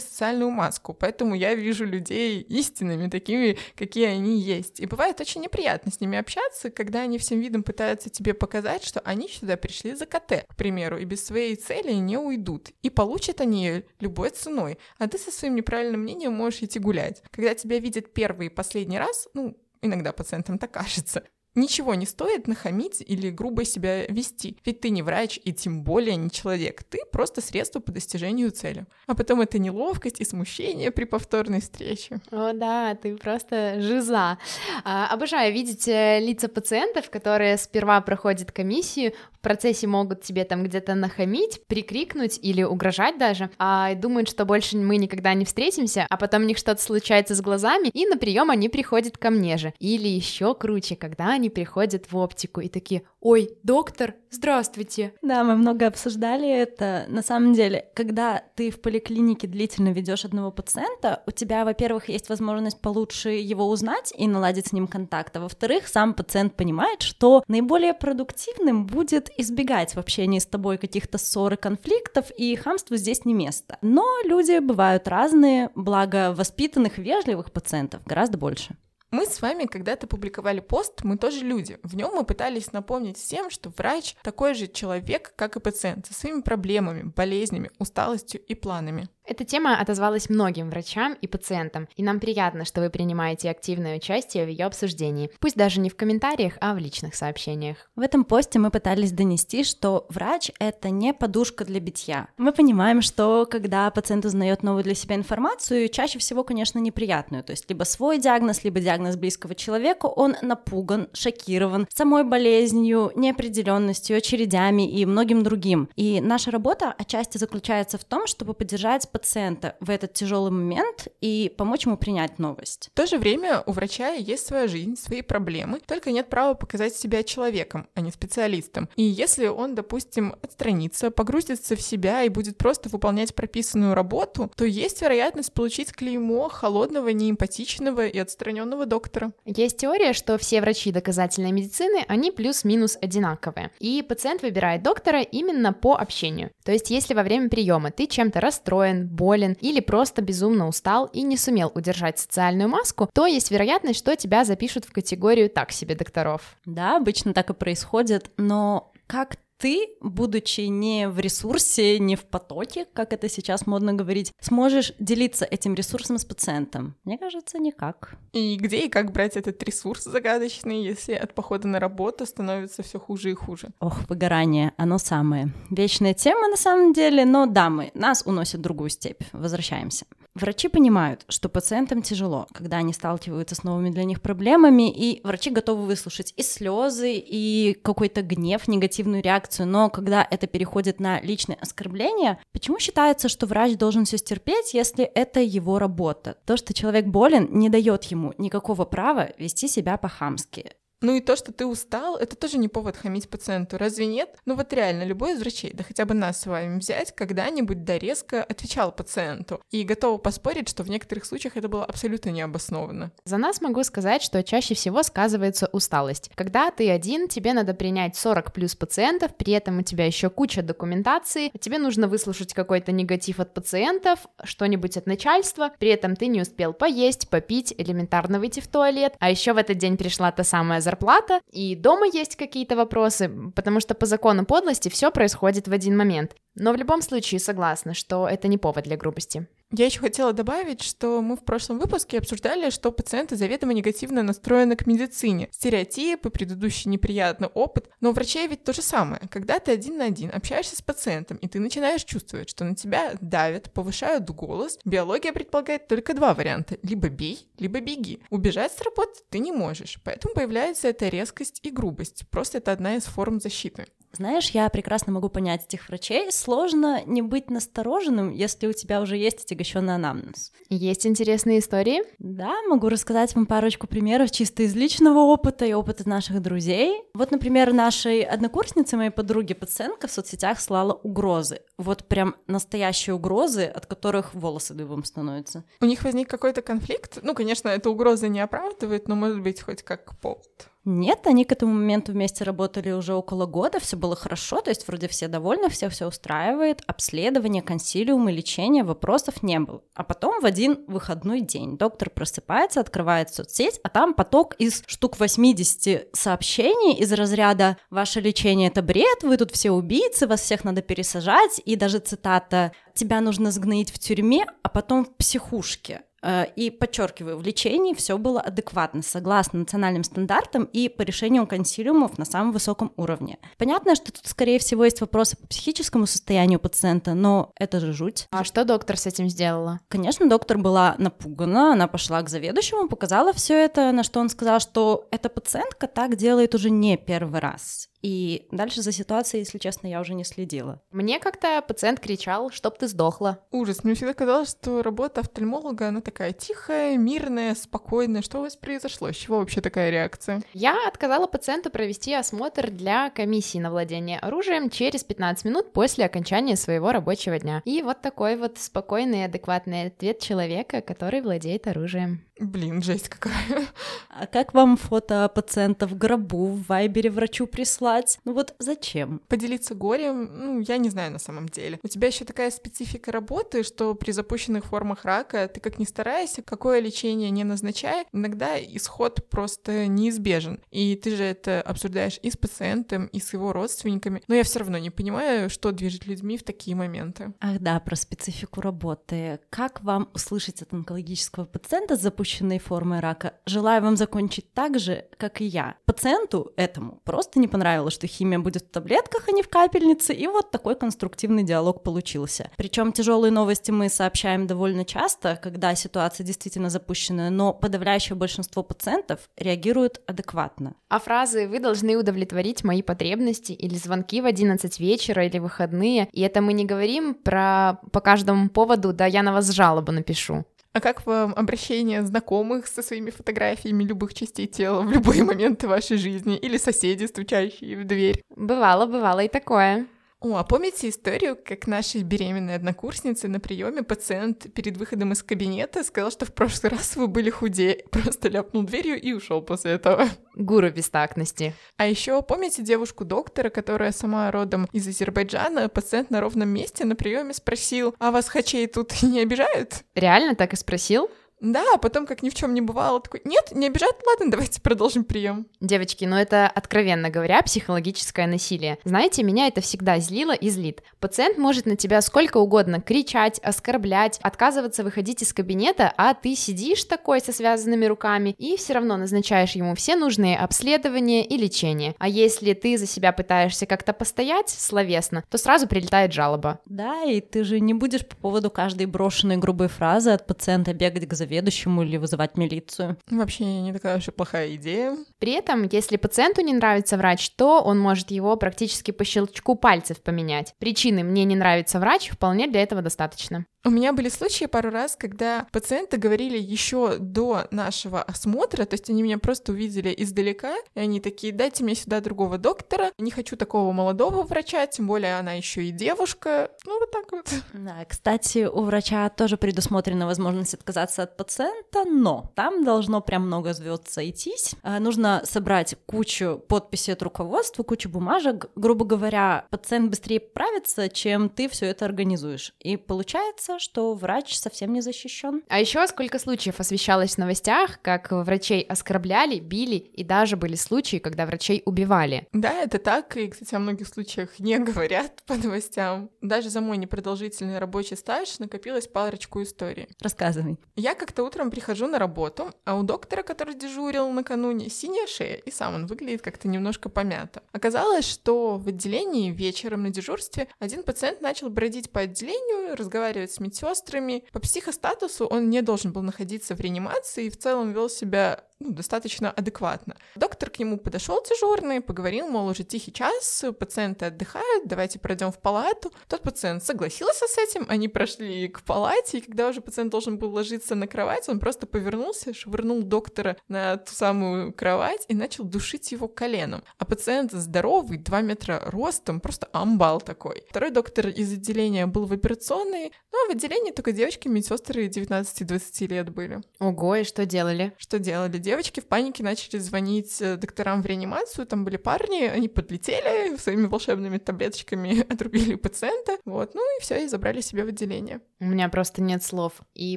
социальную 0.00 0.50
маску. 0.50 0.94
Поэтому 0.94 1.34
я 1.34 1.54
вижу 1.54 1.84
людей 1.84 2.40
истинными, 2.40 3.08
такими, 3.08 3.58
какие 3.76 4.06
они 4.06 4.38
есть. 4.38 4.80
И 4.80 4.86
бывает 4.86 5.20
очень 5.20 5.42
неприятно 5.42 5.92
с 5.92 6.00
ними 6.00 6.18
общаться, 6.18 6.70
когда 6.70 7.02
они 7.02 7.18
всем 7.18 7.40
видом 7.40 7.62
пытаются 7.62 8.10
тебе 8.10 8.34
показать, 8.34 8.84
что 8.84 9.00
они 9.00 9.28
сюда 9.28 9.56
пришли 9.56 9.94
за 9.94 10.06
КТ, 10.06 10.46
к 10.48 10.56
примеру, 10.56 10.98
и 10.98 11.04
без 11.04 11.24
своей 11.24 11.56
цели 11.56 11.92
не 11.92 12.16
уйдут. 12.16 12.70
И 12.82 12.90
получат 12.90 13.40
они 13.40 13.64
ее 13.64 13.84
любой 14.00 14.30
ценой. 14.30 14.78
А 14.98 15.08
ты 15.08 15.18
со 15.18 15.30
своим 15.30 15.56
неправильным 15.56 16.00
мнением 16.00 16.34
можешь 16.34 16.62
идти 16.62 16.78
гулять. 16.78 17.22
Когда 17.30 17.54
тебя 17.54 17.78
видят 17.78 18.12
первый 18.12 18.46
и 18.46 18.50
последний 18.50 18.98
раз, 18.98 19.28
ну, 19.34 19.56
иногда 19.82 20.12
пациентам 20.12 20.58
так 20.58 20.70
кажется, 20.72 21.24
Ничего 21.54 21.94
не 21.94 22.06
стоит 22.06 22.48
нахамить 22.48 23.02
или 23.06 23.30
грубо 23.30 23.64
себя 23.64 24.06
вести, 24.06 24.56
ведь 24.64 24.80
ты 24.80 24.90
не 24.90 25.02
врач 25.02 25.38
и 25.44 25.52
тем 25.52 25.82
более 25.82 26.16
не 26.16 26.30
человек, 26.30 26.82
ты 26.82 26.98
просто 27.12 27.40
средство 27.40 27.80
по 27.80 27.92
достижению 27.92 28.50
цели. 28.50 28.86
А 29.06 29.14
потом 29.14 29.40
это 29.40 29.58
неловкость 29.58 30.20
и 30.20 30.24
смущение 30.24 30.90
при 30.90 31.04
повторной 31.04 31.60
встрече. 31.60 32.20
О 32.30 32.52
да, 32.52 32.94
ты 32.94 33.16
просто 33.16 33.80
жиза. 33.80 34.38
А, 34.84 35.08
обожаю 35.08 35.52
видеть 35.52 35.86
э, 35.86 36.20
лица 36.20 36.48
пациентов, 36.48 37.08
которые 37.10 37.56
сперва 37.56 38.00
проходят 38.00 38.50
комиссию, 38.50 39.12
в 39.32 39.40
процессе 39.40 39.86
могут 39.86 40.22
тебе 40.22 40.44
там 40.44 40.64
где-то 40.64 40.94
нахамить, 40.94 41.60
прикрикнуть 41.66 42.38
или 42.42 42.62
угрожать 42.62 43.18
даже, 43.18 43.50
а 43.58 43.94
думают, 43.94 44.28
что 44.28 44.44
больше 44.44 44.76
мы 44.76 44.96
никогда 44.96 45.34
не 45.34 45.44
встретимся, 45.44 46.06
а 46.08 46.16
потом 46.16 46.42
у 46.42 46.46
них 46.46 46.58
что-то 46.58 46.82
случается 46.82 47.34
с 47.34 47.40
глазами, 47.40 47.88
и 47.88 48.06
на 48.06 48.16
прием 48.16 48.50
они 48.50 48.68
приходят 48.68 49.18
ко 49.18 49.30
мне 49.30 49.58
же. 49.58 49.74
Или 49.78 50.08
еще 50.08 50.54
круче, 50.54 50.96
когда 50.96 51.32
они 51.32 51.43
они 51.44 51.50
приходят 51.50 52.10
в 52.10 52.16
оптику 52.16 52.62
и 52.62 52.68
такие, 52.68 53.02
ой, 53.20 53.50
доктор, 53.62 54.14
здравствуйте. 54.30 55.12
Да, 55.20 55.44
мы 55.44 55.56
много 55.56 55.86
обсуждали 55.86 56.48
это. 56.48 57.04
На 57.08 57.22
самом 57.22 57.52
деле, 57.52 57.90
когда 57.94 58.42
ты 58.56 58.70
в 58.70 58.80
поликлинике 58.80 59.46
длительно 59.46 59.90
ведешь 59.90 60.24
одного 60.24 60.50
пациента, 60.50 61.22
у 61.26 61.32
тебя, 61.32 61.66
во-первых, 61.66 62.08
есть 62.08 62.30
возможность 62.30 62.80
получше 62.80 63.28
его 63.28 63.68
узнать 63.68 64.10
и 64.16 64.26
наладить 64.26 64.68
с 64.68 64.72
ним 64.72 64.86
контакт, 64.86 65.36
а 65.36 65.40
во-вторых, 65.40 65.86
сам 65.86 66.14
пациент 66.14 66.54
понимает, 66.54 67.02
что 67.02 67.44
наиболее 67.46 67.92
продуктивным 67.92 68.86
будет 68.86 69.28
избегать 69.36 69.94
в 69.94 69.98
общении 69.98 70.38
с 70.38 70.46
тобой 70.46 70.78
каких-то 70.78 71.18
ссор 71.18 71.52
и 71.52 71.56
конфликтов, 71.56 72.30
и 72.38 72.56
хамству 72.56 72.96
здесь 72.96 73.26
не 73.26 73.34
место. 73.34 73.76
Но 73.82 74.06
люди 74.24 74.60
бывают 74.60 75.08
разные, 75.08 75.68
благо 75.74 76.32
воспитанных, 76.32 76.96
вежливых 76.96 77.52
пациентов 77.52 78.02
гораздо 78.06 78.38
больше. 78.38 78.76
Мы 79.10 79.26
с 79.26 79.40
вами 79.40 79.66
когда-то 79.66 80.06
публиковали 80.06 80.60
пост 80.60 81.04
«Мы 81.04 81.16
тоже 81.16 81.44
люди». 81.44 81.78
В 81.82 81.94
нем 81.94 82.14
мы 82.14 82.24
пытались 82.24 82.72
напомнить 82.72 83.16
всем, 83.16 83.48
что 83.50 83.70
врач 83.70 84.16
такой 84.22 84.54
же 84.54 84.66
человек, 84.66 85.32
как 85.36 85.56
и 85.56 85.60
пациент, 85.60 86.06
со 86.06 86.14
своими 86.14 86.40
проблемами, 86.40 87.02
болезнями, 87.02 87.70
усталостью 87.78 88.40
и 88.40 88.54
планами. 88.54 89.08
Эта 89.26 89.44
тема 89.44 89.80
отозвалась 89.80 90.28
многим 90.28 90.68
врачам 90.68 91.16
и 91.18 91.26
пациентам, 91.26 91.88
и 91.96 92.02
нам 92.02 92.20
приятно, 92.20 92.66
что 92.66 92.82
вы 92.82 92.90
принимаете 92.90 93.48
активное 93.48 93.96
участие 93.96 94.44
в 94.44 94.48
ее 94.48 94.66
обсуждении, 94.66 95.30
пусть 95.40 95.56
даже 95.56 95.80
не 95.80 95.88
в 95.88 95.96
комментариях, 95.96 96.58
а 96.60 96.74
в 96.74 96.78
личных 96.78 97.14
сообщениях. 97.14 97.90
В 97.96 98.00
этом 98.00 98.24
посте 98.24 98.58
мы 98.58 98.70
пытались 98.70 99.12
донести, 99.12 99.64
что 99.64 100.04
врач— 100.10 100.50
это 100.58 100.90
не 100.90 101.14
подушка 101.14 101.64
для 101.64 101.80
битья. 101.80 102.28
Мы 102.36 102.52
понимаем, 102.52 103.00
что 103.00 103.46
когда 103.50 103.90
пациент 103.90 104.26
узнает 104.26 104.62
новую 104.62 104.84
для 104.84 104.94
себя 104.94 105.16
информацию, 105.16 105.88
чаще 105.88 106.18
всего, 106.18 106.44
конечно, 106.44 106.78
неприятную, 106.78 107.42
то 107.42 107.52
есть 107.52 107.64
либо 107.70 107.84
свой 107.84 108.18
диагноз, 108.18 108.62
либо 108.62 108.80
диагноз 108.80 109.16
близкого 109.16 109.54
человека, 109.54 110.04
он 110.04 110.36
напуган, 110.42 111.08
шокирован 111.14 111.86
самой 111.94 112.24
болезнью, 112.24 113.10
неопределенностью, 113.14 114.18
очередями 114.18 114.86
и 114.86 115.06
многим 115.06 115.42
другим. 115.42 115.88
И 115.96 116.20
наша 116.20 116.50
работа 116.50 116.94
отчасти 116.98 117.38
заключается 117.38 117.96
в 117.96 118.04
том, 118.04 118.26
чтобы 118.26 118.52
поддержать 118.52 119.08
пациента 119.14 119.76
в 119.78 119.90
этот 119.90 120.12
тяжелый 120.12 120.50
момент 120.50 121.06
и 121.20 121.54
помочь 121.56 121.86
ему 121.86 121.96
принять 121.96 122.40
новость. 122.40 122.90
В 122.92 122.96
то 122.96 123.06
же 123.06 123.16
время 123.16 123.62
у 123.64 123.70
врача 123.70 124.08
есть 124.10 124.44
своя 124.44 124.66
жизнь, 124.66 124.96
свои 124.96 125.22
проблемы, 125.22 125.80
только 125.86 126.10
нет 126.10 126.28
права 126.28 126.54
показать 126.54 126.96
себя 126.96 127.22
человеком, 127.22 127.86
а 127.94 128.00
не 128.00 128.10
специалистом. 128.10 128.88
И 128.96 129.04
если 129.04 129.46
он, 129.46 129.76
допустим, 129.76 130.34
отстранится, 130.42 131.12
погрузится 131.12 131.76
в 131.76 131.80
себя 131.80 132.24
и 132.24 132.28
будет 132.28 132.58
просто 132.58 132.88
выполнять 132.88 133.36
прописанную 133.36 133.94
работу, 133.94 134.50
то 134.56 134.64
есть 134.64 135.00
вероятность 135.00 135.52
получить 135.52 135.92
клеймо 135.92 136.48
холодного, 136.48 137.10
неэмпатичного 137.10 138.08
и 138.08 138.18
отстраненного 138.18 138.84
доктора. 138.84 139.32
Есть 139.44 139.76
теория, 139.76 140.12
что 140.12 140.38
все 140.38 140.60
врачи 140.60 140.90
доказательной 140.90 141.52
медицины, 141.52 142.04
они 142.08 142.32
плюс-минус 142.32 142.98
одинаковые. 143.00 143.70
И 143.78 144.02
пациент 144.02 144.42
выбирает 144.42 144.82
доктора 144.82 145.22
именно 145.22 145.72
по 145.72 145.94
общению. 145.94 146.50
То 146.64 146.72
есть, 146.72 146.90
если 146.90 147.14
во 147.14 147.22
время 147.22 147.48
приема 147.48 147.92
ты 147.92 148.08
чем-то 148.08 148.40
расстроен, 148.40 149.03
болен 149.06 149.56
или 149.60 149.80
просто 149.80 150.22
безумно 150.22 150.68
устал 150.68 151.06
и 151.06 151.22
не 151.22 151.36
сумел 151.36 151.70
удержать 151.74 152.18
социальную 152.18 152.68
маску, 152.68 153.08
то 153.12 153.26
есть 153.26 153.50
вероятность, 153.50 153.98
что 153.98 154.16
тебя 154.16 154.44
запишут 154.44 154.84
в 154.84 154.92
категорию 154.92 155.50
так 155.50 155.72
себе 155.72 155.94
докторов. 155.94 156.56
Да, 156.64 156.96
обычно 156.96 157.34
так 157.34 157.50
и 157.50 157.54
происходит, 157.54 158.30
но 158.36 158.92
как 159.06 159.36
ты, 159.64 159.88
будучи 160.02 160.60
не 160.60 161.08
в 161.08 161.18
ресурсе, 161.18 161.98
не 161.98 162.16
в 162.16 162.24
потоке, 162.26 162.84
как 162.92 163.14
это 163.14 163.30
сейчас 163.30 163.66
модно 163.66 163.94
говорить, 163.94 164.30
сможешь 164.38 164.92
делиться 164.98 165.46
этим 165.46 165.74
ресурсом 165.74 166.18
с 166.18 166.24
пациентом? 166.26 166.96
Мне 167.04 167.16
кажется, 167.16 167.58
никак. 167.58 168.16
И 168.34 168.56
где 168.56 168.84
и 168.84 168.88
как 168.90 169.10
брать 169.10 169.38
этот 169.38 169.62
ресурс 169.62 170.04
загадочный, 170.04 170.84
если 170.84 171.14
от 171.14 171.32
похода 171.32 171.66
на 171.66 171.80
работу 171.80 172.26
становится 172.26 172.82
все 172.82 172.98
хуже 172.98 173.30
и 173.30 173.34
хуже? 173.34 173.68
Ох, 173.80 174.06
выгорание, 174.06 174.74
оно 174.76 174.98
самое. 174.98 175.50
Вечная 175.70 176.12
тема 176.12 176.46
на 176.48 176.58
самом 176.58 176.92
деле, 176.92 177.24
но 177.24 177.46
дамы, 177.46 177.90
нас 177.94 178.22
уносит 178.26 178.60
в 178.60 178.62
другую 178.62 178.90
степь. 178.90 179.22
Возвращаемся. 179.32 180.04
Врачи 180.34 180.66
понимают, 180.66 181.24
что 181.28 181.48
пациентам 181.48 182.02
тяжело, 182.02 182.48
когда 182.52 182.78
они 182.78 182.92
сталкиваются 182.92 183.54
с 183.54 183.62
новыми 183.62 183.90
для 183.90 184.02
них 184.02 184.20
проблемами, 184.20 184.90
и 184.90 185.20
врачи 185.22 185.48
готовы 185.48 185.86
выслушать 185.86 186.34
и 186.36 186.42
слезы, 186.42 187.14
и 187.14 187.78
какой-то 187.80 188.20
гнев, 188.22 188.66
негативную 188.66 189.22
реакцию, 189.22 189.53
но 189.60 189.90
когда 189.90 190.26
это 190.28 190.46
переходит 190.46 190.98
на 190.98 191.20
личное 191.20 191.56
оскорбление, 191.60 192.38
почему 192.52 192.80
считается, 192.80 193.28
что 193.28 193.46
врач 193.46 193.76
должен 193.76 194.04
все 194.04 194.18
стерпеть, 194.18 194.74
если 194.74 195.04
это 195.04 195.40
его 195.40 195.78
работа? 195.78 196.36
То, 196.44 196.56
что 196.56 196.74
человек 196.74 197.06
болен, 197.06 197.48
не 197.52 197.68
дает 197.68 198.04
ему 198.04 198.34
никакого 198.38 198.84
права 198.84 199.30
вести 199.38 199.68
себя 199.68 199.96
по-хамски. 199.96 200.72
Ну 201.04 201.16
и 201.16 201.20
то, 201.20 201.36
что 201.36 201.52
ты 201.52 201.66
устал, 201.66 202.16
это 202.16 202.34
тоже 202.34 202.56
не 202.56 202.68
повод 202.68 202.96
хамить 202.96 203.28
пациенту, 203.28 203.76
разве 203.76 204.06
нет? 204.06 204.30
Ну 204.46 204.54
вот 204.54 204.72
реально, 204.72 205.02
любой 205.02 205.34
из 205.34 205.40
врачей, 205.40 205.70
да 205.74 205.84
хотя 205.84 206.06
бы 206.06 206.14
нас 206.14 206.40
с 206.40 206.46
вами 206.46 206.78
взять, 206.78 207.14
когда-нибудь 207.14 207.84
да 207.84 207.98
резко 207.98 208.42
отвечал 208.42 208.90
пациенту. 208.90 209.60
И 209.70 209.82
готова 209.84 210.16
поспорить, 210.16 210.70
что 210.70 210.82
в 210.82 210.88
некоторых 210.88 211.26
случаях 211.26 211.58
это 211.58 211.68
было 211.68 211.84
абсолютно 211.84 212.30
необоснованно. 212.30 213.12
За 213.26 213.36
нас 213.36 213.60
могу 213.60 213.84
сказать, 213.84 214.22
что 214.22 214.42
чаще 214.42 214.72
всего 214.72 215.02
сказывается 215.02 215.68
усталость. 215.72 216.30
Когда 216.36 216.70
ты 216.70 216.90
один, 216.90 217.28
тебе 217.28 217.52
надо 217.52 217.74
принять 217.74 218.16
40 218.16 218.54
плюс 218.54 218.74
пациентов, 218.74 219.36
при 219.36 219.52
этом 219.52 219.80
у 219.80 219.82
тебя 219.82 220.06
еще 220.06 220.30
куча 220.30 220.62
документации, 220.62 221.50
тебе 221.60 221.76
нужно 221.76 222.08
выслушать 222.08 222.54
какой-то 222.54 222.92
негатив 222.92 223.40
от 223.40 223.52
пациентов, 223.52 224.20
что-нибудь 224.42 224.96
от 224.96 225.04
начальства, 225.04 225.70
при 225.78 225.90
этом 225.90 226.16
ты 226.16 226.28
не 226.28 226.40
успел 226.40 226.72
поесть, 226.72 227.28
попить, 227.28 227.74
элементарно 227.76 228.38
выйти 228.38 228.60
в 228.60 228.68
туалет, 228.68 229.12
а 229.18 229.28
еще 229.28 229.52
в 229.52 229.58
этот 229.58 229.76
день 229.76 229.98
пришла 229.98 230.32
та 230.32 230.44
самая 230.44 230.80
зарплата, 230.80 230.93
зарплата, 230.94 231.40
и 231.50 231.74
дома 231.74 232.06
есть 232.06 232.36
какие-то 232.36 232.76
вопросы, 232.76 233.30
потому 233.54 233.80
что 233.80 233.94
по 233.94 234.06
закону 234.06 234.44
подлости 234.46 234.88
все 234.88 235.10
происходит 235.10 235.68
в 235.68 235.72
один 235.72 235.96
момент. 235.96 236.36
Но 236.54 236.72
в 236.72 236.76
любом 236.76 237.02
случае 237.02 237.40
согласна, 237.40 237.94
что 237.94 238.28
это 238.28 238.48
не 238.48 238.58
повод 238.58 238.84
для 238.84 238.96
грубости. 238.96 239.48
Я 239.76 239.86
еще 239.86 239.98
хотела 239.98 240.32
добавить, 240.32 240.82
что 240.82 241.20
мы 241.20 241.36
в 241.36 241.44
прошлом 241.44 241.80
выпуске 241.80 242.18
обсуждали, 242.18 242.70
что 242.70 242.92
пациенты 242.92 243.34
заведомо 243.34 243.72
негативно 243.74 244.22
настроены 244.22 244.76
к 244.76 244.86
медицине. 244.86 245.48
Стереотипы, 245.50 246.30
предыдущий 246.30 246.88
неприятный 246.88 247.48
опыт. 247.48 247.90
Но 248.00 248.10
у 248.10 248.12
врачей 248.12 248.46
ведь 248.46 248.62
то 248.62 248.72
же 248.72 248.82
самое. 248.82 249.22
Когда 249.30 249.58
ты 249.58 249.72
один 249.72 249.98
на 249.98 250.04
один 250.04 250.30
общаешься 250.32 250.76
с 250.76 250.82
пациентом, 250.82 251.38
и 251.38 251.48
ты 251.48 251.58
начинаешь 251.58 252.04
чувствовать, 252.04 252.48
что 252.48 252.64
на 252.64 252.76
тебя 252.76 253.14
давят, 253.20 253.72
повышают 253.72 254.30
голос, 254.30 254.78
биология 254.84 255.32
предполагает 255.32 255.88
только 255.88 256.14
два 256.14 256.34
варианта. 256.34 256.78
Либо 256.84 257.08
бей, 257.08 257.48
либо 257.58 257.80
беги. 257.80 258.20
Убежать 258.30 258.70
с 258.72 258.80
работы 258.80 259.22
ты 259.28 259.40
не 259.40 259.50
можешь. 259.50 259.98
Поэтому 260.04 260.34
появляется 260.34 260.86
эта 260.86 261.08
резкость 261.08 261.58
и 261.64 261.70
грубость. 261.70 262.28
Просто 262.30 262.58
это 262.58 262.70
одна 262.70 262.94
из 262.94 263.06
форм 263.06 263.40
защиты. 263.40 263.86
Знаешь, 264.16 264.50
я 264.50 264.68
прекрасно 264.68 265.12
могу 265.12 265.28
понять 265.28 265.64
этих 265.64 265.88
врачей. 265.88 266.30
Сложно 266.30 267.02
не 267.04 267.22
быть 267.22 267.50
настороженным, 267.50 268.30
если 268.30 268.66
у 268.66 268.72
тебя 268.72 269.00
уже 269.00 269.16
есть 269.16 269.44
отягощенный 269.44 269.96
анамнез. 269.96 270.52
Есть 270.68 271.06
интересные 271.06 271.58
истории? 271.58 272.02
Да, 272.18 272.54
могу 272.68 272.88
рассказать 272.88 273.34
вам 273.34 273.46
парочку 273.46 273.86
примеров 273.86 274.30
чисто 274.30 274.62
из 274.62 274.74
личного 274.74 275.18
опыта 275.20 275.64
и 275.64 275.72
опыта 275.72 276.08
наших 276.08 276.40
друзей. 276.40 277.02
Вот, 277.14 277.30
например, 277.30 277.72
нашей 277.72 278.22
однокурснице, 278.22 278.96
моей 278.96 279.10
подруге 279.10 279.54
пациентка 279.54 280.06
в 280.06 280.12
соцсетях 280.12 280.60
слала 280.60 280.92
угрозы. 280.92 281.60
Вот 281.76 282.06
прям 282.06 282.36
настоящие 282.46 283.14
угрозы, 283.14 283.64
от 283.64 283.86
которых 283.86 284.34
волосы 284.34 284.74
дыбом 284.74 285.04
становятся. 285.04 285.64
У 285.80 285.86
них 285.86 286.04
возник 286.04 286.28
какой-то 286.28 286.62
конфликт? 286.62 287.18
Ну, 287.22 287.34
конечно, 287.34 287.68
эта 287.68 287.90
угроза 287.90 288.28
не 288.28 288.40
оправдывает, 288.40 289.08
но 289.08 289.16
может 289.16 289.40
быть 289.40 289.60
хоть 289.60 289.82
как 289.82 290.18
повод. 290.20 290.68
Нет, 290.86 291.26
они 291.26 291.46
к 291.46 291.52
этому 291.52 291.72
моменту 291.72 292.12
вместе 292.12 292.44
работали 292.44 292.90
уже 292.90 293.14
около 293.14 293.46
года, 293.46 293.80
все 293.80 293.96
было 293.96 294.14
хорошо, 294.14 294.60
то 294.60 294.68
есть 294.68 294.86
вроде 294.86 295.08
все 295.08 295.28
довольны, 295.28 295.70
все 295.70 295.88
все 295.88 296.06
устраивает, 296.06 296.82
обследование, 296.86 297.62
консилиумы, 297.62 298.32
лечение, 298.32 298.84
вопросов 298.84 299.42
не 299.42 299.58
было. 299.60 299.82
А 299.94 300.04
потом 300.04 300.42
в 300.42 300.44
один 300.44 300.84
выходной 300.86 301.40
день 301.40 301.78
доктор 301.78 302.10
просыпается, 302.10 302.80
открывает 302.80 303.30
соцсеть, 303.30 303.80
а 303.82 303.88
там 303.88 304.12
поток 304.12 304.54
из 304.56 304.82
штук 304.86 305.18
80 305.18 306.08
сообщений 306.12 306.94
из 306.94 307.10
разряда 307.12 307.78
«Ваше 307.88 308.20
лечение— 308.20 308.68
это 308.70 308.82
бред, 308.82 309.22
вы 309.22 309.38
тут 309.38 309.52
все 309.52 309.70
убийцы, 309.70 310.26
вас 310.26 310.42
всех 310.42 310.64
надо 310.64 310.82
пересажать», 310.82 311.62
и 311.64 311.76
даже 311.76 311.98
цитата 311.98 312.72
«Тебя 312.92 313.22
нужно 313.22 313.50
сгноить 313.52 313.90
в 313.90 313.98
тюрьме, 313.98 314.44
а 314.62 314.68
потом 314.68 315.06
в 315.06 315.16
психушке». 315.16 316.02
Э, 316.24 316.46
и 316.56 316.70
подчеркиваю, 316.70 317.36
в 317.36 317.42
лечении 317.42 317.92
все 317.92 318.16
было 318.16 318.40
адекватно, 318.40 319.02
согласно 319.02 319.60
национальным 319.60 320.04
стандартам 320.04 320.64
и 320.72 320.88
по 320.88 321.02
решению 321.02 321.46
консилиумов 321.46 322.16
на 322.16 322.24
самом 322.24 322.52
высоком 322.52 322.92
уровне. 322.96 323.38
Понятно, 323.58 323.94
что 323.94 324.10
тут, 324.10 324.26
скорее 324.26 324.58
всего, 324.58 324.84
есть 324.84 325.02
вопросы 325.02 325.36
по 325.36 325.46
психическому 325.46 326.06
состоянию 326.06 326.58
пациента, 326.58 327.12
но 327.12 327.52
это 327.58 327.78
же 327.78 327.92
жуть. 327.92 328.26
А 328.30 328.42
что 328.42 328.64
доктор 328.64 328.96
с 328.96 329.06
этим 329.06 329.28
сделала? 329.28 329.80
Конечно, 329.88 330.28
доктор 330.28 330.56
была 330.56 330.94
напугана, 330.96 331.72
она 331.72 331.88
пошла 331.88 332.22
к 332.22 332.30
заведующему, 332.30 332.88
показала 332.88 333.34
все 333.34 333.62
это, 333.62 333.92
на 333.92 334.02
что 334.02 334.20
он 334.20 334.30
сказал, 334.30 334.60
что 334.60 335.06
эта 335.10 335.28
пациентка 335.28 335.86
так 335.86 336.16
делает 336.16 336.54
уже 336.54 336.70
не 336.70 336.96
первый 336.96 337.40
раз. 337.40 337.90
И 338.04 338.48
дальше 338.50 338.82
за 338.82 338.92
ситуацией, 338.92 339.44
если 339.44 339.56
честно, 339.56 339.86
я 339.86 339.98
уже 339.98 340.12
не 340.12 340.24
следила. 340.24 340.82
Мне 340.90 341.18
как-то 341.18 341.62
пациент 341.66 342.00
кричал, 342.00 342.50
чтоб 342.50 342.76
ты 342.76 342.86
сдохла. 342.86 343.38
Ужас. 343.50 343.82
Мне 343.82 343.94
всегда 343.94 344.12
казалось, 344.12 344.50
что 344.50 344.82
работа 344.82 345.22
офтальмолога, 345.22 345.88
она 345.88 346.02
такая 346.14 346.32
тихая, 346.32 346.96
мирная, 346.96 347.56
спокойная. 347.56 348.22
Что 348.22 348.38
у 348.38 348.42
вас 348.42 348.54
произошло? 348.54 349.10
С 349.10 349.16
чего 349.16 349.38
вообще 349.38 349.60
такая 349.60 349.90
реакция? 349.90 350.42
Я 350.52 350.86
отказала 350.86 351.26
пациенту 351.26 351.70
провести 351.70 352.14
осмотр 352.14 352.70
для 352.70 353.10
комиссии 353.10 353.58
на 353.58 353.72
владение 353.72 354.20
оружием 354.20 354.70
через 354.70 355.02
15 355.02 355.44
минут 355.44 355.72
после 355.72 356.04
окончания 356.04 356.54
своего 356.54 356.92
рабочего 356.92 357.36
дня. 357.40 357.62
И 357.64 357.82
вот 357.82 358.00
такой 358.00 358.36
вот 358.36 358.58
спокойный 358.58 359.20
и 359.20 359.24
адекватный 359.24 359.86
ответ 359.86 360.20
человека, 360.20 360.82
который 360.82 361.20
владеет 361.20 361.66
оружием. 361.66 362.24
Блин, 362.38 362.82
жесть 362.82 363.08
какая. 363.08 363.34
А 364.16 364.28
как 364.28 364.54
вам 364.54 364.76
фото 364.76 365.28
пациента 365.34 365.88
в 365.88 365.98
гробу 365.98 366.46
в 366.46 366.68
Вайбере 366.68 367.10
врачу 367.10 367.48
прислать? 367.48 368.20
Ну 368.24 368.32
вот 368.32 368.54
зачем? 368.60 369.20
Поделиться 369.26 369.74
горем, 369.74 370.30
ну, 370.32 370.60
я 370.60 370.76
не 370.76 370.88
знаю 370.88 371.10
на 371.10 371.18
самом 371.18 371.48
деле. 371.48 371.80
У 371.82 371.88
тебя 371.88 372.06
еще 372.06 372.24
такая 372.24 372.52
специфика 372.52 373.10
работы, 373.10 373.64
что 373.64 373.96
при 373.96 374.12
запущенных 374.12 374.66
формах 374.66 375.04
рака 375.04 375.48
ты 375.48 375.58
как 375.58 375.80
ни 375.80 375.84
старайся, 375.84 376.42
какое 376.42 376.78
лечение 376.78 377.30
не 377.30 377.42
назначай, 377.42 378.04
иногда 378.12 378.56
исход 378.56 379.28
просто 379.28 379.88
неизбежен. 379.88 380.60
И 380.70 380.94
ты 380.94 381.16
же 381.16 381.24
это 381.24 381.60
обсуждаешь 381.60 382.20
и 382.22 382.30
с 382.30 382.36
пациентом, 382.36 383.06
и 383.06 383.18
с 383.18 383.32
его 383.32 383.52
родственниками. 383.52 384.22
Но 384.28 384.36
я 384.36 384.44
все 384.44 384.60
равно 384.60 384.78
не 384.78 384.90
понимаю, 384.90 385.50
что 385.50 385.72
движет 385.72 386.06
людьми 386.06 386.38
в 386.38 386.44
такие 386.44 386.76
моменты. 386.76 387.32
Ах 387.40 387.58
да, 387.58 387.80
про 387.80 387.96
специфику 387.96 388.60
работы. 388.60 389.40
Как 389.50 389.82
вам 389.82 390.08
услышать 390.14 390.62
от 390.62 390.72
онкологического 390.72 391.46
пациента 391.46 391.96
с 391.96 392.00
запущенной 392.24 392.58
формой 392.58 393.00
рака? 393.00 393.34
Желаю 393.44 393.82
вам 393.82 393.96
закончить 393.96 394.52
так 394.54 394.78
же, 394.78 395.04
как 395.18 395.40
и 395.40 395.44
я. 395.44 395.76
Пациенту 395.84 396.52
этому 396.56 397.00
просто 397.04 397.38
не 397.38 397.48
понравилось, 397.48 397.92
что 397.92 398.06
химия 398.06 398.38
будет 398.38 398.62
в 398.62 398.70
таблетках, 398.70 399.28
а 399.28 399.32
не 399.32 399.42
в 399.42 399.48
капельнице, 399.48 400.14
и 400.14 400.26
вот 400.26 400.50
такой 400.50 400.74
конструктивный 400.74 401.42
диалог 401.42 401.82
получился. 401.82 402.50
Причем 402.56 402.92
тяжелые 402.92 403.30
новости 403.30 403.70
мы 403.70 403.90
сообщаем 403.90 404.46
довольно 404.46 404.84
часто, 404.84 405.38
когда 405.42 405.74
ситуация 405.74 406.24
действительно 406.24 406.70
запущенная, 406.70 407.30
но 407.30 407.52
подавляющее 407.52 408.16
большинство 408.16 408.62
пациентов 408.62 409.28
реагируют 409.36 410.00
адекватно. 410.06 410.74
А 410.88 410.98
фразы 410.98 411.46
«вы 411.46 411.60
должны 411.60 411.96
удовлетворить 411.96 412.64
мои 412.64 412.82
потребности» 412.82 413.52
или 413.52 413.74
«звонки 413.74 414.22
в 414.22 414.26
11 414.26 414.80
вечера» 414.80 415.26
или 415.26 415.38
«выходные», 415.38 416.08
и 416.12 416.22
это 416.22 416.40
мы 416.40 416.54
не 416.54 416.64
говорим 416.64 417.14
про 417.14 417.80
по 417.92 418.00
каждому 418.00 418.48
поводу 418.48 418.92
«да 418.94 419.04
я 419.04 419.22
на 419.22 419.32
вас 419.32 419.50
жалобу 419.50 419.92
напишу». 419.92 420.44
А 420.74 420.80
как 420.80 421.06
вам 421.06 421.32
обращение 421.36 422.02
знакомых 422.02 422.66
со 422.66 422.82
своими 422.82 423.10
фотографиями 423.10 423.84
любых 423.84 424.12
частей 424.12 424.48
тела 424.48 424.82
в 424.82 424.90
любые 424.90 425.22
моменты 425.22 425.68
вашей 425.68 425.98
жизни? 425.98 426.36
Или 426.36 426.58
соседи, 426.58 427.04
стучащие 427.06 427.76
в 427.76 427.84
дверь? 427.84 428.20
Бывало, 428.34 428.86
бывало 428.86 429.20
и 429.20 429.28
такое. 429.28 429.86
О, 430.20 430.36
а 430.36 430.44
помните 430.44 430.88
историю, 430.88 431.36
как 431.36 431.66
нашей 431.66 432.02
беременной 432.02 432.54
однокурсницы 432.54 433.28
на 433.28 433.40
приеме 433.40 433.82
пациент 433.82 434.52
перед 434.54 434.76
выходом 434.78 435.12
из 435.12 435.22
кабинета 435.22 435.84
сказал, 435.84 436.10
что 436.10 436.24
в 436.24 436.32
прошлый 436.32 436.72
раз 436.72 436.96
вы 436.96 437.08
были 437.08 437.28
худее, 437.28 437.84
просто 437.90 438.30
ляпнул 438.30 438.62
дверью 438.62 439.00
и 439.00 439.12
ушел 439.12 439.42
после 439.42 439.72
этого. 439.72 440.08
Гуру 440.34 440.70
бестактности. 440.70 441.54
А 441.76 441.86
еще 441.86 442.22
помните 442.22 442.62
девушку-доктора, 442.62 443.50
которая 443.50 443.92
сама 443.92 444.30
родом 444.30 444.66
из 444.72 444.88
Азербайджана, 444.88 445.68
пациент 445.68 446.10
на 446.10 446.20
ровном 446.20 446.48
месте 446.48 446.86
на 446.86 446.96
приеме 446.96 447.34
спросил, 447.34 447.94
а 447.98 448.10
вас 448.10 448.28
хачей 448.28 448.66
тут 448.66 448.94
не 449.02 449.20
обижают? 449.20 449.84
Реально 449.94 450.34
так 450.34 450.54
и 450.54 450.56
спросил? 450.56 451.10
Да, 451.44 451.62
а 451.74 451.78
потом, 451.78 452.06
как 452.06 452.22
ни 452.22 452.30
в 452.30 452.34
чем 452.34 452.54
не 452.54 452.62
бывало, 452.62 453.00
такой, 453.00 453.20
нет, 453.24 453.52
не 453.52 453.66
обижают, 453.66 453.96
ладно, 454.06 454.30
давайте 454.30 454.62
продолжим 454.62 455.04
прием. 455.04 455.46
Девочки, 455.60 456.06
ну 456.06 456.16
это, 456.16 456.46
откровенно 456.48 457.10
говоря, 457.10 457.42
психологическое 457.42 458.26
насилие. 458.26 458.78
Знаете, 458.84 459.22
меня 459.22 459.46
это 459.46 459.60
всегда 459.60 459.98
злило 459.98 460.32
и 460.32 460.48
злит. 460.48 460.82
Пациент 461.00 461.36
может 461.36 461.66
на 461.66 461.76
тебя 461.76 462.00
сколько 462.00 462.38
угодно 462.38 462.80
кричать, 462.80 463.40
оскорблять, 463.40 464.18
отказываться 464.22 464.82
выходить 464.82 465.20
из 465.22 465.34
кабинета, 465.34 465.92
а 465.98 466.14
ты 466.14 466.34
сидишь 466.34 466.84
такой 466.84 467.20
со 467.20 467.32
связанными 467.32 467.84
руками 467.84 468.34
и 468.38 468.56
все 468.56 468.72
равно 468.72 468.96
назначаешь 468.96 469.52
ему 469.52 469.74
все 469.74 469.96
нужные 469.96 470.38
обследования 470.38 471.26
и 471.26 471.36
лечение. 471.36 471.94
А 471.98 472.08
если 472.08 472.54
ты 472.54 472.78
за 472.78 472.86
себя 472.86 473.12
пытаешься 473.12 473.66
как-то 473.66 473.92
постоять 473.92 474.48
словесно, 474.48 475.24
то 475.28 475.36
сразу 475.36 475.66
прилетает 475.66 476.14
жалоба. 476.14 476.60
Да, 476.64 477.02
и 477.02 477.20
ты 477.20 477.44
же 477.44 477.60
не 477.60 477.74
будешь 477.74 478.06
по 478.06 478.16
поводу 478.16 478.50
каждой 478.50 478.86
брошенной 478.86 479.36
грубой 479.36 479.68
фразы 479.68 480.10
от 480.10 480.26
пациента 480.26 480.72
бегать 480.72 481.06
к 481.06 481.12
заведующему 481.34 481.82
или 481.82 481.96
вызывать 481.96 482.36
милицию. 482.36 482.96
Вообще 483.10 483.44
не 483.44 483.72
такая 483.72 483.98
уж 483.98 484.08
и 484.08 484.10
плохая 484.10 484.54
идея. 484.54 484.96
При 485.18 485.32
этом, 485.32 485.68
если 485.70 485.96
пациенту 485.96 486.42
не 486.42 486.54
нравится 486.54 486.96
врач, 486.96 487.30
то 487.30 487.60
он 487.60 487.78
может 487.78 488.10
его 488.10 488.36
практически 488.36 488.90
по 488.90 489.04
щелчку 489.04 489.56
пальцев 489.56 490.02
поменять. 490.02 490.54
Причины 490.58 491.02
«мне 491.02 491.24
не 491.24 491.36
нравится 491.36 491.80
врач» 491.80 492.10
вполне 492.10 492.46
для 492.46 492.62
этого 492.62 492.82
достаточно. 492.82 493.46
У 493.66 493.70
меня 493.70 493.94
были 493.94 494.10
случаи 494.10 494.44
пару 494.44 494.68
раз, 494.68 494.94
когда 494.94 495.46
пациенты 495.50 495.96
говорили 495.96 496.36
еще 496.38 496.98
до 496.98 497.46
нашего 497.50 498.02
осмотра, 498.02 498.66
то 498.66 498.74
есть 498.74 498.90
они 498.90 499.02
меня 499.02 499.16
просто 499.16 499.52
увидели 499.52 499.94
издалека, 499.96 500.54
и 500.74 500.80
они 500.80 501.00
такие, 501.00 501.32
дайте 501.32 501.64
мне 501.64 501.74
сюда 501.74 502.02
другого 502.02 502.36
доктора, 502.36 502.90
не 502.98 503.10
хочу 503.10 503.36
такого 503.38 503.72
молодого 503.72 504.22
врача, 504.22 504.66
тем 504.66 504.86
более 504.86 505.18
она 505.18 505.32
еще 505.32 505.64
и 505.64 505.70
девушка, 505.70 506.50
ну 506.66 506.78
вот 506.78 506.90
так 506.90 507.10
вот. 507.10 507.32
Да, 507.54 507.86
кстати, 507.88 508.44
у 508.44 508.64
врача 508.64 509.08
тоже 509.08 509.38
предусмотрена 509.38 510.04
возможность 510.04 510.52
отказаться 510.52 511.04
от 511.04 511.16
пациента, 511.16 511.84
но 511.86 512.32
там 512.34 512.64
должно 512.64 513.00
прям 513.00 513.26
много 513.26 513.54
звезд 513.54 513.88
сойтись. 513.88 514.56
А, 514.62 514.78
нужно 514.78 515.22
собрать 515.24 515.74
кучу 515.86 516.38
подписей 516.48 516.92
от 516.92 517.02
руководства, 517.02 517.62
кучу 517.62 517.88
бумажек. 517.88 518.50
Грубо 518.56 518.84
говоря, 518.84 519.46
пациент 519.48 519.88
быстрее 519.88 520.20
правится, 520.20 520.90
чем 520.90 521.30
ты 521.30 521.48
все 521.48 521.66
это 521.66 521.86
организуешь. 521.86 522.52
И 522.60 522.76
получается, 522.76 523.53
что 523.58 523.94
врач 523.94 524.36
совсем 524.36 524.72
не 524.72 524.80
защищен. 524.80 525.42
А 525.48 525.60
еще 525.60 525.86
сколько 525.86 526.18
случаев 526.18 526.60
освещалось 526.60 527.14
в 527.14 527.18
новостях, 527.18 527.80
как 527.82 528.10
врачей 528.10 528.62
оскорбляли, 528.62 529.38
били, 529.38 529.76
и 529.76 530.04
даже 530.04 530.36
были 530.36 530.54
случаи, 530.54 530.98
когда 530.98 531.26
врачей 531.26 531.62
убивали. 531.64 532.28
Да, 532.32 532.52
это 532.52 532.78
так, 532.78 533.16
и, 533.16 533.28
кстати, 533.28 533.54
о 533.54 533.58
многих 533.58 533.88
случаях 533.88 534.30
не 534.38 534.58
говорят 534.58 535.22
по 535.26 535.34
новостям. 535.34 536.10
Даже 536.20 536.50
за 536.50 536.60
мой 536.60 536.76
непродолжительный 536.76 537.58
рабочий 537.58 537.96
стаж 537.96 538.38
накопилась 538.38 538.86
парочку 538.86 539.42
историй. 539.42 539.88
Рассказывай. 540.00 540.58
Я 540.76 540.94
как-то 540.94 541.24
утром 541.24 541.50
прихожу 541.50 541.86
на 541.86 541.98
работу, 541.98 542.52
а 542.64 542.76
у 542.76 542.82
доктора, 542.82 543.22
который 543.22 543.54
дежурил 543.54 544.10
накануне, 544.10 544.68
синяя 544.68 545.06
шея, 545.06 545.36
и 545.36 545.50
сам 545.50 545.74
он 545.74 545.86
выглядит 545.86 546.22
как-то 546.22 546.48
немножко 546.48 546.88
помято. 546.88 547.42
Оказалось, 547.52 548.08
что 548.08 548.56
в 548.56 548.68
отделении 548.68 549.30
вечером 549.30 549.82
на 549.82 549.90
дежурстве 549.90 550.48
один 550.58 550.82
пациент 550.82 551.20
начал 551.20 551.50
бродить 551.50 551.90
по 551.90 552.00
отделению, 552.00 552.76
разговаривать 552.76 553.32
с 553.32 553.40
медсестрами. 553.44 554.24
По 554.32 554.40
психостатусу 554.40 555.26
он 555.26 555.50
не 555.50 555.62
должен 555.62 555.92
был 555.92 556.02
находиться 556.02 556.54
в 556.54 556.60
реанимации 556.60 557.26
и 557.26 557.30
в 557.30 557.38
целом 557.38 557.72
вел 557.72 557.88
себя 557.88 558.44
ну, 558.60 558.70
достаточно 558.70 559.30
адекватно. 559.30 559.96
Доктор 560.14 560.50
к 560.50 560.58
нему 560.58 560.78
подошел 560.78 561.22
дежурный, 561.22 561.80
поговорил, 561.80 562.28
мол, 562.28 562.46
уже 562.46 562.62
тихий 562.62 562.92
час, 562.92 563.44
пациенты 563.58 564.06
отдыхают, 564.06 564.66
давайте 564.66 564.98
пройдем 564.98 565.32
в 565.32 565.40
палату. 565.40 565.92
Тот 566.08 566.22
пациент 566.22 566.62
согласился 566.62 567.26
с 567.26 567.36
этим, 567.38 567.66
они 567.68 567.88
прошли 567.88 568.48
к 568.48 568.62
палате, 568.62 569.18
и 569.18 569.20
когда 569.20 569.48
уже 569.48 569.60
пациент 569.60 569.90
должен 569.90 570.18
был 570.18 570.30
ложиться 570.30 570.74
на 570.74 570.86
кровать, 570.86 571.28
он 571.28 571.40
просто 571.40 571.66
повернулся, 571.66 572.32
швырнул 572.32 572.82
доктора 572.82 573.36
на 573.48 573.76
ту 573.76 573.92
самую 573.92 574.52
кровать 574.52 575.04
и 575.08 575.14
начал 575.14 575.44
душить 575.44 575.90
его 575.92 576.06
коленом. 576.06 576.62
А 576.78 576.84
пациент 576.84 577.32
здоровый, 577.32 577.98
2 577.98 578.20
метра 578.20 578.62
ростом, 578.66 579.20
просто 579.20 579.48
амбал 579.52 580.00
такой. 580.00 580.44
Второй 580.50 580.70
доктор 580.70 581.08
из 581.08 581.32
отделения 581.32 581.86
был 581.86 582.06
в 582.06 582.12
операционной, 582.12 582.92
ну 583.12 583.24
а 583.24 583.28
в 583.28 583.30
отделении 583.34 583.72
только 583.72 583.92
девочки, 583.92 584.28
медсестры 584.28 584.86
19-20 584.86 585.86
лет 585.88 586.10
были. 586.10 586.40
Ого, 586.60 586.96
и 586.96 587.04
что 587.04 587.26
делали? 587.26 587.72
Что 587.78 587.98
делали? 587.98 588.43
Девочки 588.44 588.80
в 588.80 588.86
панике 588.86 589.22
начали 589.22 589.58
звонить 589.58 590.20
э, 590.20 590.36
докторам 590.36 590.82
в 590.82 590.86
реанимацию, 590.86 591.46
там 591.46 591.64
были 591.64 591.78
парни, 591.78 592.24
они 592.24 592.48
подлетели, 592.48 593.38
своими 593.38 593.64
волшебными 593.64 594.18
таблеточками 594.18 595.00
отрубили 595.12 595.54
пациента, 595.54 596.18
вот, 596.26 596.54
ну 596.54 596.60
и 596.76 596.82
все, 596.82 597.02
и 597.02 597.08
забрали 597.08 597.40
себе 597.40 597.64
в 597.64 597.68
отделение. 597.68 598.20
У 598.40 598.44
меня 598.44 598.68
просто 598.68 599.00
нет 599.00 599.22
слов. 599.22 599.54
И 599.72 599.96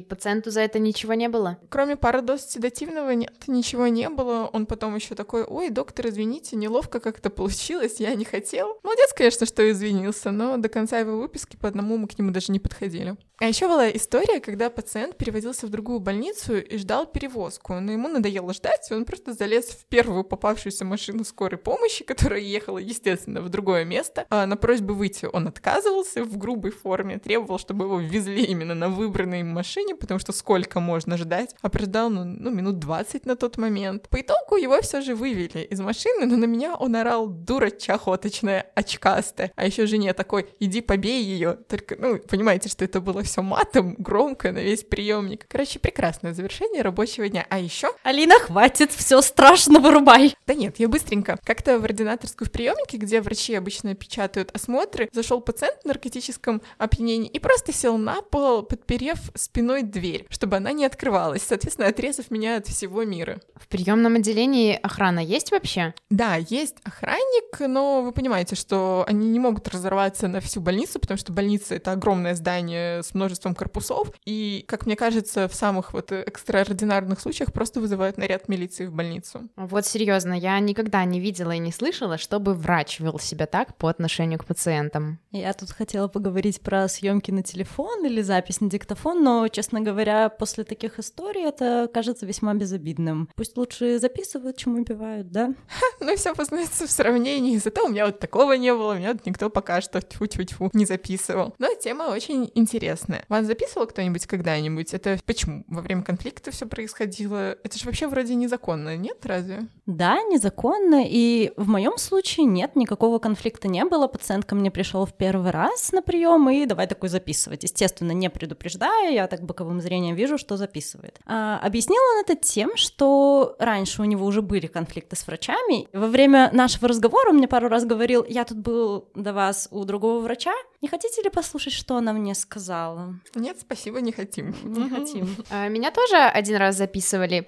пациенту 0.00 0.50
за 0.50 0.62
это 0.62 0.78
ничего 0.78 1.12
не 1.12 1.28
было? 1.28 1.58
Кроме 1.68 1.96
пары 1.96 2.22
доз 2.22 2.46
седативного 2.46 3.10
нет, 3.10 3.34
ничего 3.48 3.88
не 3.88 4.08
было. 4.08 4.48
Он 4.50 4.64
потом 4.64 4.94
еще 4.94 5.14
такой, 5.14 5.44
ой, 5.44 5.68
доктор, 5.68 6.08
извините, 6.08 6.56
неловко 6.56 7.00
как-то 7.00 7.28
получилось, 7.28 8.00
я 8.00 8.14
не 8.14 8.24
хотел. 8.24 8.78
Молодец, 8.82 9.12
конечно, 9.14 9.44
что 9.44 9.70
извинился, 9.70 10.30
но 10.30 10.56
до 10.56 10.70
конца 10.70 10.98
его 10.98 11.18
выписки 11.18 11.56
по 11.56 11.68
одному 11.68 11.98
мы 11.98 12.08
к 12.08 12.18
нему 12.18 12.30
даже 12.30 12.50
не 12.50 12.60
подходили. 12.60 13.18
А 13.40 13.44
еще 13.44 13.68
была 13.68 13.88
история, 13.90 14.40
когда 14.40 14.70
пациент 14.70 15.16
переводился 15.16 15.66
в 15.66 15.70
другую 15.70 16.00
больницу 16.00 16.56
и 16.56 16.76
ждал 16.78 17.06
перевозку, 17.06 17.74
но 17.74 17.92
ему 17.92 18.08
надоело 18.08 18.37
ждать, 18.52 18.90
и 18.90 18.94
он 18.94 19.04
просто 19.04 19.32
залез 19.32 19.66
в 19.66 19.84
первую 19.86 20.24
попавшуюся 20.24 20.84
машину 20.84 21.24
скорой 21.24 21.58
помощи, 21.58 22.04
которая 22.04 22.40
ехала, 22.40 22.78
естественно, 22.78 23.40
в 23.40 23.48
другое 23.48 23.84
место. 23.84 24.26
А 24.30 24.46
на 24.46 24.56
просьбу 24.56 24.94
выйти 24.94 25.28
он 25.32 25.48
отказывался 25.48 26.24
в 26.24 26.36
грубой 26.36 26.70
форме, 26.70 27.18
требовал, 27.18 27.58
чтобы 27.58 27.84
его 27.84 27.98
везли 28.00 28.44
именно 28.44 28.74
на 28.74 28.88
выбранной 28.88 29.42
машине, 29.42 29.94
потому 29.94 30.18
что 30.20 30.32
сколько 30.32 30.80
можно 30.80 31.16
ждать. 31.16 31.54
Определял, 31.62 32.10
ну, 32.10 32.24
ну, 32.24 32.50
минут 32.50 32.78
20 32.78 33.26
на 33.26 33.36
тот 33.36 33.58
момент. 33.58 34.08
По 34.08 34.20
итогу 34.20 34.56
его 34.56 34.80
все 34.80 35.00
же 35.00 35.14
вывели 35.14 35.60
из 35.64 35.80
машины, 35.80 36.26
но 36.26 36.36
на 36.36 36.44
меня 36.44 36.74
он 36.74 36.96
орал 36.96 37.28
дура 37.28 37.70
чахоточная, 37.70 38.70
очкастая. 38.74 39.52
А 39.56 39.66
еще 39.66 39.86
жене 39.86 40.12
такой, 40.14 40.48
иди 40.60 40.80
побей 40.80 41.22
ее. 41.22 41.58
Только, 41.68 41.96
ну, 41.98 42.18
понимаете, 42.18 42.68
что 42.68 42.84
это 42.84 43.00
было 43.00 43.22
все 43.22 43.42
матом, 43.42 43.94
громко 43.98 44.52
на 44.52 44.58
весь 44.58 44.84
приемник. 44.84 45.46
Короче, 45.48 45.78
прекрасное 45.78 46.34
завершение 46.34 46.82
рабочего 46.82 47.28
дня. 47.28 47.46
А 47.48 47.58
еще... 47.58 47.90
Алина 48.02 48.27
Марина, 48.28 48.44
хватит, 48.44 48.92
все 48.92 49.22
страшно, 49.22 49.80
вырубай. 49.80 50.36
Да 50.46 50.52
нет, 50.52 50.78
я 50.78 50.88
быстренько. 50.88 51.38
Как-то 51.44 51.78
в 51.78 51.84
ординаторскую 51.84 52.46
в 52.46 52.52
приемнике, 52.52 52.98
где 52.98 53.22
врачи 53.22 53.54
обычно 53.54 53.94
печатают 53.94 54.50
осмотры, 54.54 55.08
зашел 55.12 55.40
пациент 55.40 55.80
в 55.82 55.86
наркотическом 55.86 56.60
опьянении 56.76 57.30
и 57.30 57.38
просто 57.38 57.72
сел 57.72 57.96
на 57.96 58.20
пол, 58.20 58.64
подперев 58.64 59.18
спиной 59.34 59.82
дверь, 59.82 60.26
чтобы 60.28 60.58
она 60.58 60.72
не 60.72 60.84
открывалась, 60.84 61.42
соответственно, 61.42 61.88
отрезав 61.88 62.30
меня 62.30 62.58
от 62.58 62.66
всего 62.66 63.02
мира. 63.02 63.40
В 63.54 63.66
приемном 63.66 64.16
отделении 64.16 64.78
охрана 64.82 65.20
есть 65.20 65.50
вообще? 65.50 65.94
Да, 66.10 66.36
есть 66.36 66.76
охранник, 66.84 67.60
но 67.60 68.02
вы 68.02 68.12
понимаете, 68.12 68.56
что 68.56 69.06
они 69.08 69.28
не 69.30 69.38
могут 69.38 69.68
разорваться 69.68 70.28
на 70.28 70.40
всю 70.40 70.60
больницу, 70.60 71.00
потому 71.00 71.16
что 71.16 71.32
больница— 71.32 71.74
это 71.76 71.92
огромное 71.92 72.34
здание 72.34 73.02
с 73.02 73.14
множеством 73.14 73.54
корпусов, 73.54 74.10
и, 74.26 74.66
как 74.68 74.84
мне 74.84 74.96
кажется, 74.96 75.48
в 75.48 75.54
самых 75.54 75.94
вот 75.94 76.12
экстраординарных 76.12 77.20
случаях 77.20 77.54
просто 77.54 77.80
вызывают 77.80 78.17
наряд 78.18 78.48
милиции 78.48 78.86
в 78.86 78.92
больницу. 78.92 79.48
Вот 79.56 79.86
серьезно, 79.86 80.34
я 80.34 80.58
никогда 80.60 81.04
не 81.04 81.20
видела 81.20 81.52
и 81.52 81.58
не 81.58 81.72
слышала, 81.72 82.18
чтобы 82.18 82.54
врач 82.54 83.00
вел 83.00 83.18
себя 83.18 83.46
так 83.46 83.76
по 83.76 83.88
отношению 83.88 84.38
к 84.38 84.44
пациентам. 84.44 85.18
Я 85.30 85.52
тут 85.52 85.70
хотела 85.70 86.08
поговорить 86.08 86.60
про 86.60 86.88
съемки 86.88 87.30
на 87.30 87.42
телефон 87.42 88.04
или 88.04 88.20
запись 88.20 88.60
на 88.60 88.68
диктофон, 88.68 89.22
но, 89.22 89.48
честно 89.48 89.80
говоря, 89.80 90.28
после 90.28 90.64
таких 90.64 90.98
историй 90.98 91.46
это 91.46 91.88
кажется 91.92 92.26
весьма 92.26 92.54
безобидным. 92.54 93.28
Пусть 93.34 93.56
лучше 93.56 93.98
записывают, 93.98 94.56
чем 94.56 94.76
убивают, 94.78 95.30
да? 95.30 95.54
Ну 96.00 96.12
и 96.12 96.16
все 96.16 96.34
познается 96.34 96.86
в 96.86 96.90
сравнении. 96.90 97.56
Зато 97.58 97.84
у 97.84 97.88
меня 97.88 98.06
вот 98.06 98.18
такого 98.18 98.54
не 98.54 98.72
было, 98.72 98.92
у 98.92 98.96
меня 98.96 99.12
вот 99.12 99.26
никто 99.26 99.50
пока 99.50 99.80
что 99.80 100.00
тьфу-тьфу-тьфу 100.00 100.70
не 100.72 100.86
записывал. 100.86 101.54
Но 101.58 101.68
тема 101.74 102.04
очень 102.04 102.50
интересная. 102.54 103.24
Вас 103.28 103.46
записывал 103.46 103.86
кто-нибудь 103.86 104.26
когда-нибудь? 104.26 104.94
Это 104.94 105.18
почему? 105.24 105.64
Во 105.68 105.82
время 105.82 106.02
конфликта 106.02 106.50
все 106.50 106.66
происходило? 106.66 107.56
Это 107.62 107.78
же 107.78 107.84
вообще 107.84 108.07
вроде 108.08 108.34
незаконно, 108.34 108.96
нет, 108.96 109.24
разве? 109.24 109.68
Да, 109.86 110.22
незаконно, 110.22 111.02
и 111.06 111.52
в 111.56 111.68
моем 111.68 111.96
случае 111.96 112.46
нет, 112.46 112.76
никакого 112.76 113.18
конфликта 113.18 113.68
не 113.68 113.84
было. 113.84 114.06
Пациент 114.06 114.44
ко 114.44 114.54
мне 114.54 114.70
пришел 114.70 115.06
в 115.06 115.14
первый 115.14 115.50
раз 115.50 115.92
на 115.92 116.02
прием 116.02 116.48
и 116.50 116.66
давай 116.66 116.86
такой 116.86 117.08
записывать. 117.08 117.62
Естественно, 117.62 118.12
не 118.12 118.28
предупреждая, 118.28 119.12
я 119.12 119.26
так 119.26 119.42
боковым 119.42 119.80
зрением 119.80 120.14
вижу, 120.14 120.36
что 120.36 120.56
записывает. 120.56 121.18
А, 121.24 121.58
объяснил 121.60 122.02
он 122.14 122.22
это 122.22 122.34
тем, 122.34 122.76
что 122.76 123.56
раньше 123.58 124.02
у 124.02 124.04
него 124.04 124.26
уже 124.26 124.42
были 124.42 124.66
конфликты 124.66 125.16
с 125.16 125.26
врачами. 125.26 125.88
Во 125.92 126.06
время 126.06 126.50
нашего 126.52 126.88
разговора 126.88 127.30
он 127.30 127.36
мне 127.36 127.48
пару 127.48 127.68
раз 127.68 127.86
говорил, 127.86 128.26
я 128.28 128.44
тут 128.44 128.58
был 128.58 129.08
до 129.14 129.32
вас 129.32 129.68
у 129.70 129.84
другого 129.84 130.20
врача, 130.20 130.52
не 130.80 130.86
хотите 130.86 131.22
ли 131.22 131.30
послушать, 131.30 131.72
что 131.72 131.96
она 131.96 132.12
мне 132.12 132.34
сказала? 132.36 133.14
Нет, 133.34 133.56
спасибо, 133.60 134.00
не 134.00 134.12
хотим. 134.12 134.54
Не 134.62 134.88
хотим. 134.88 135.28
А, 135.50 135.66
меня 135.68 135.90
тоже 135.90 136.16
один 136.16 136.56
раз 136.56 136.76
записывали, 136.76 137.40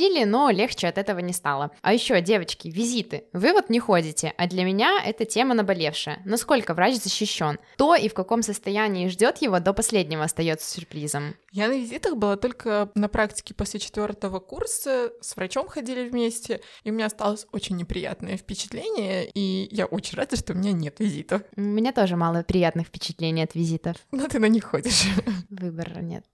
предупредили, 0.00 0.24
но 0.24 0.50
легче 0.50 0.88
от 0.88 0.98
этого 0.98 1.18
не 1.20 1.32
стало. 1.32 1.70
А 1.82 1.92
еще, 1.92 2.20
девочки, 2.20 2.68
визиты. 2.68 3.24
Вы 3.32 3.52
вот 3.52 3.70
не 3.70 3.80
ходите, 3.80 4.32
а 4.36 4.46
для 4.46 4.64
меня 4.64 5.00
это 5.04 5.24
тема 5.24 5.54
наболевшая. 5.54 6.20
Насколько 6.24 6.74
врач 6.74 6.96
защищен? 6.96 7.58
То 7.76 7.94
и 7.94 8.08
в 8.08 8.14
каком 8.14 8.42
состоянии 8.42 9.08
ждет 9.08 9.38
его 9.38 9.60
до 9.60 9.72
последнего 9.72 10.24
остается 10.24 10.70
сюрпризом. 10.72 11.34
Я 11.52 11.68
на 11.68 11.72
визитах 11.72 12.16
была 12.16 12.36
только 12.36 12.90
на 12.94 13.08
практике 13.08 13.54
после 13.54 13.80
четвертого 13.80 14.40
курса, 14.40 15.12
с 15.20 15.36
врачом 15.36 15.68
ходили 15.68 16.08
вместе, 16.08 16.60
и 16.84 16.90
у 16.90 16.94
меня 16.94 17.06
осталось 17.06 17.46
очень 17.52 17.76
неприятное 17.76 18.36
впечатление, 18.36 19.28
и 19.34 19.68
я 19.70 19.86
очень 19.86 20.16
рада, 20.16 20.36
что 20.36 20.52
у 20.52 20.56
меня 20.56 20.72
нет 20.72 21.00
визитов. 21.00 21.42
У 21.56 21.60
меня 21.60 21.92
тоже 21.92 22.16
мало 22.16 22.42
приятных 22.42 22.86
впечатлений 22.88 23.42
от 23.42 23.54
визитов. 23.54 23.96
Но 24.12 24.28
ты 24.28 24.38
на 24.38 24.46
них 24.46 24.64
ходишь. 24.64 25.06
Выбора 25.50 26.00
нет. 26.00 26.24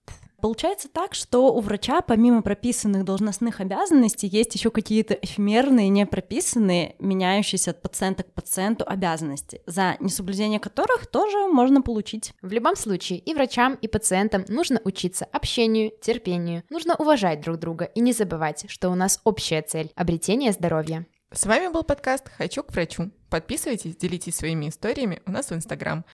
Получается 0.41 0.89
так, 0.89 1.15
что 1.15 1.55
у 1.55 1.61
врача 1.61 2.01
помимо 2.03 2.43
прописанных 2.43 3.05
должностных 3.05 3.61
обязанностей 3.61 4.27
есть 4.27 4.55
еще 4.55 4.71
какие-то 4.71 5.15
эфемерные, 5.15 5.89
не 5.89 6.07
прописанные, 6.07 6.95
меняющиеся 6.99 7.71
от 7.71 7.83
пациента 7.83 8.23
к 8.23 8.33
пациенту 8.33 8.85
обязанности, 8.87 9.63
за 9.67 9.97
несоблюдение 10.01 10.61
которых 10.61 11.07
тоже 11.07 11.47
можно 11.49 11.83
получить. 11.83 12.35
В 12.43 12.53
любом 12.53 12.77
случае, 12.77 13.19
и 13.19 13.35
врачам, 13.35 13.75
и 13.81 13.89
пациентам 13.89 14.45
нужно 14.49 14.81
учиться 14.85 15.27
общению, 15.33 15.93
терпению. 16.03 16.63
Нужно 16.71 16.95
уважать 16.97 17.41
друг 17.41 17.59
друга 17.59 17.87
и 17.87 18.01
не 18.01 18.13
забывать, 18.13 18.67
что 18.69 18.91
у 18.91 18.95
нас 18.95 19.21
общая 19.25 19.63
цель— 19.63 19.91
обретение 19.97 20.53
здоровья. 20.53 21.07
С 21.33 21.45
вами 21.45 21.73
был 21.73 21.83
подкаст 21.83 22.31
«Хочу 22.37 22.63
к 22.63 22.73
врачу». 22.73 23.11
Подписывайтесь, 23.31 23.97
делитесь 23.97 24.37
своими 24.37 24.69
историями 24.69 25.21
у 25.27 25.33
нас 25.33 25.51
в 25.51 25.55
Инстаграм. 25.55 26.05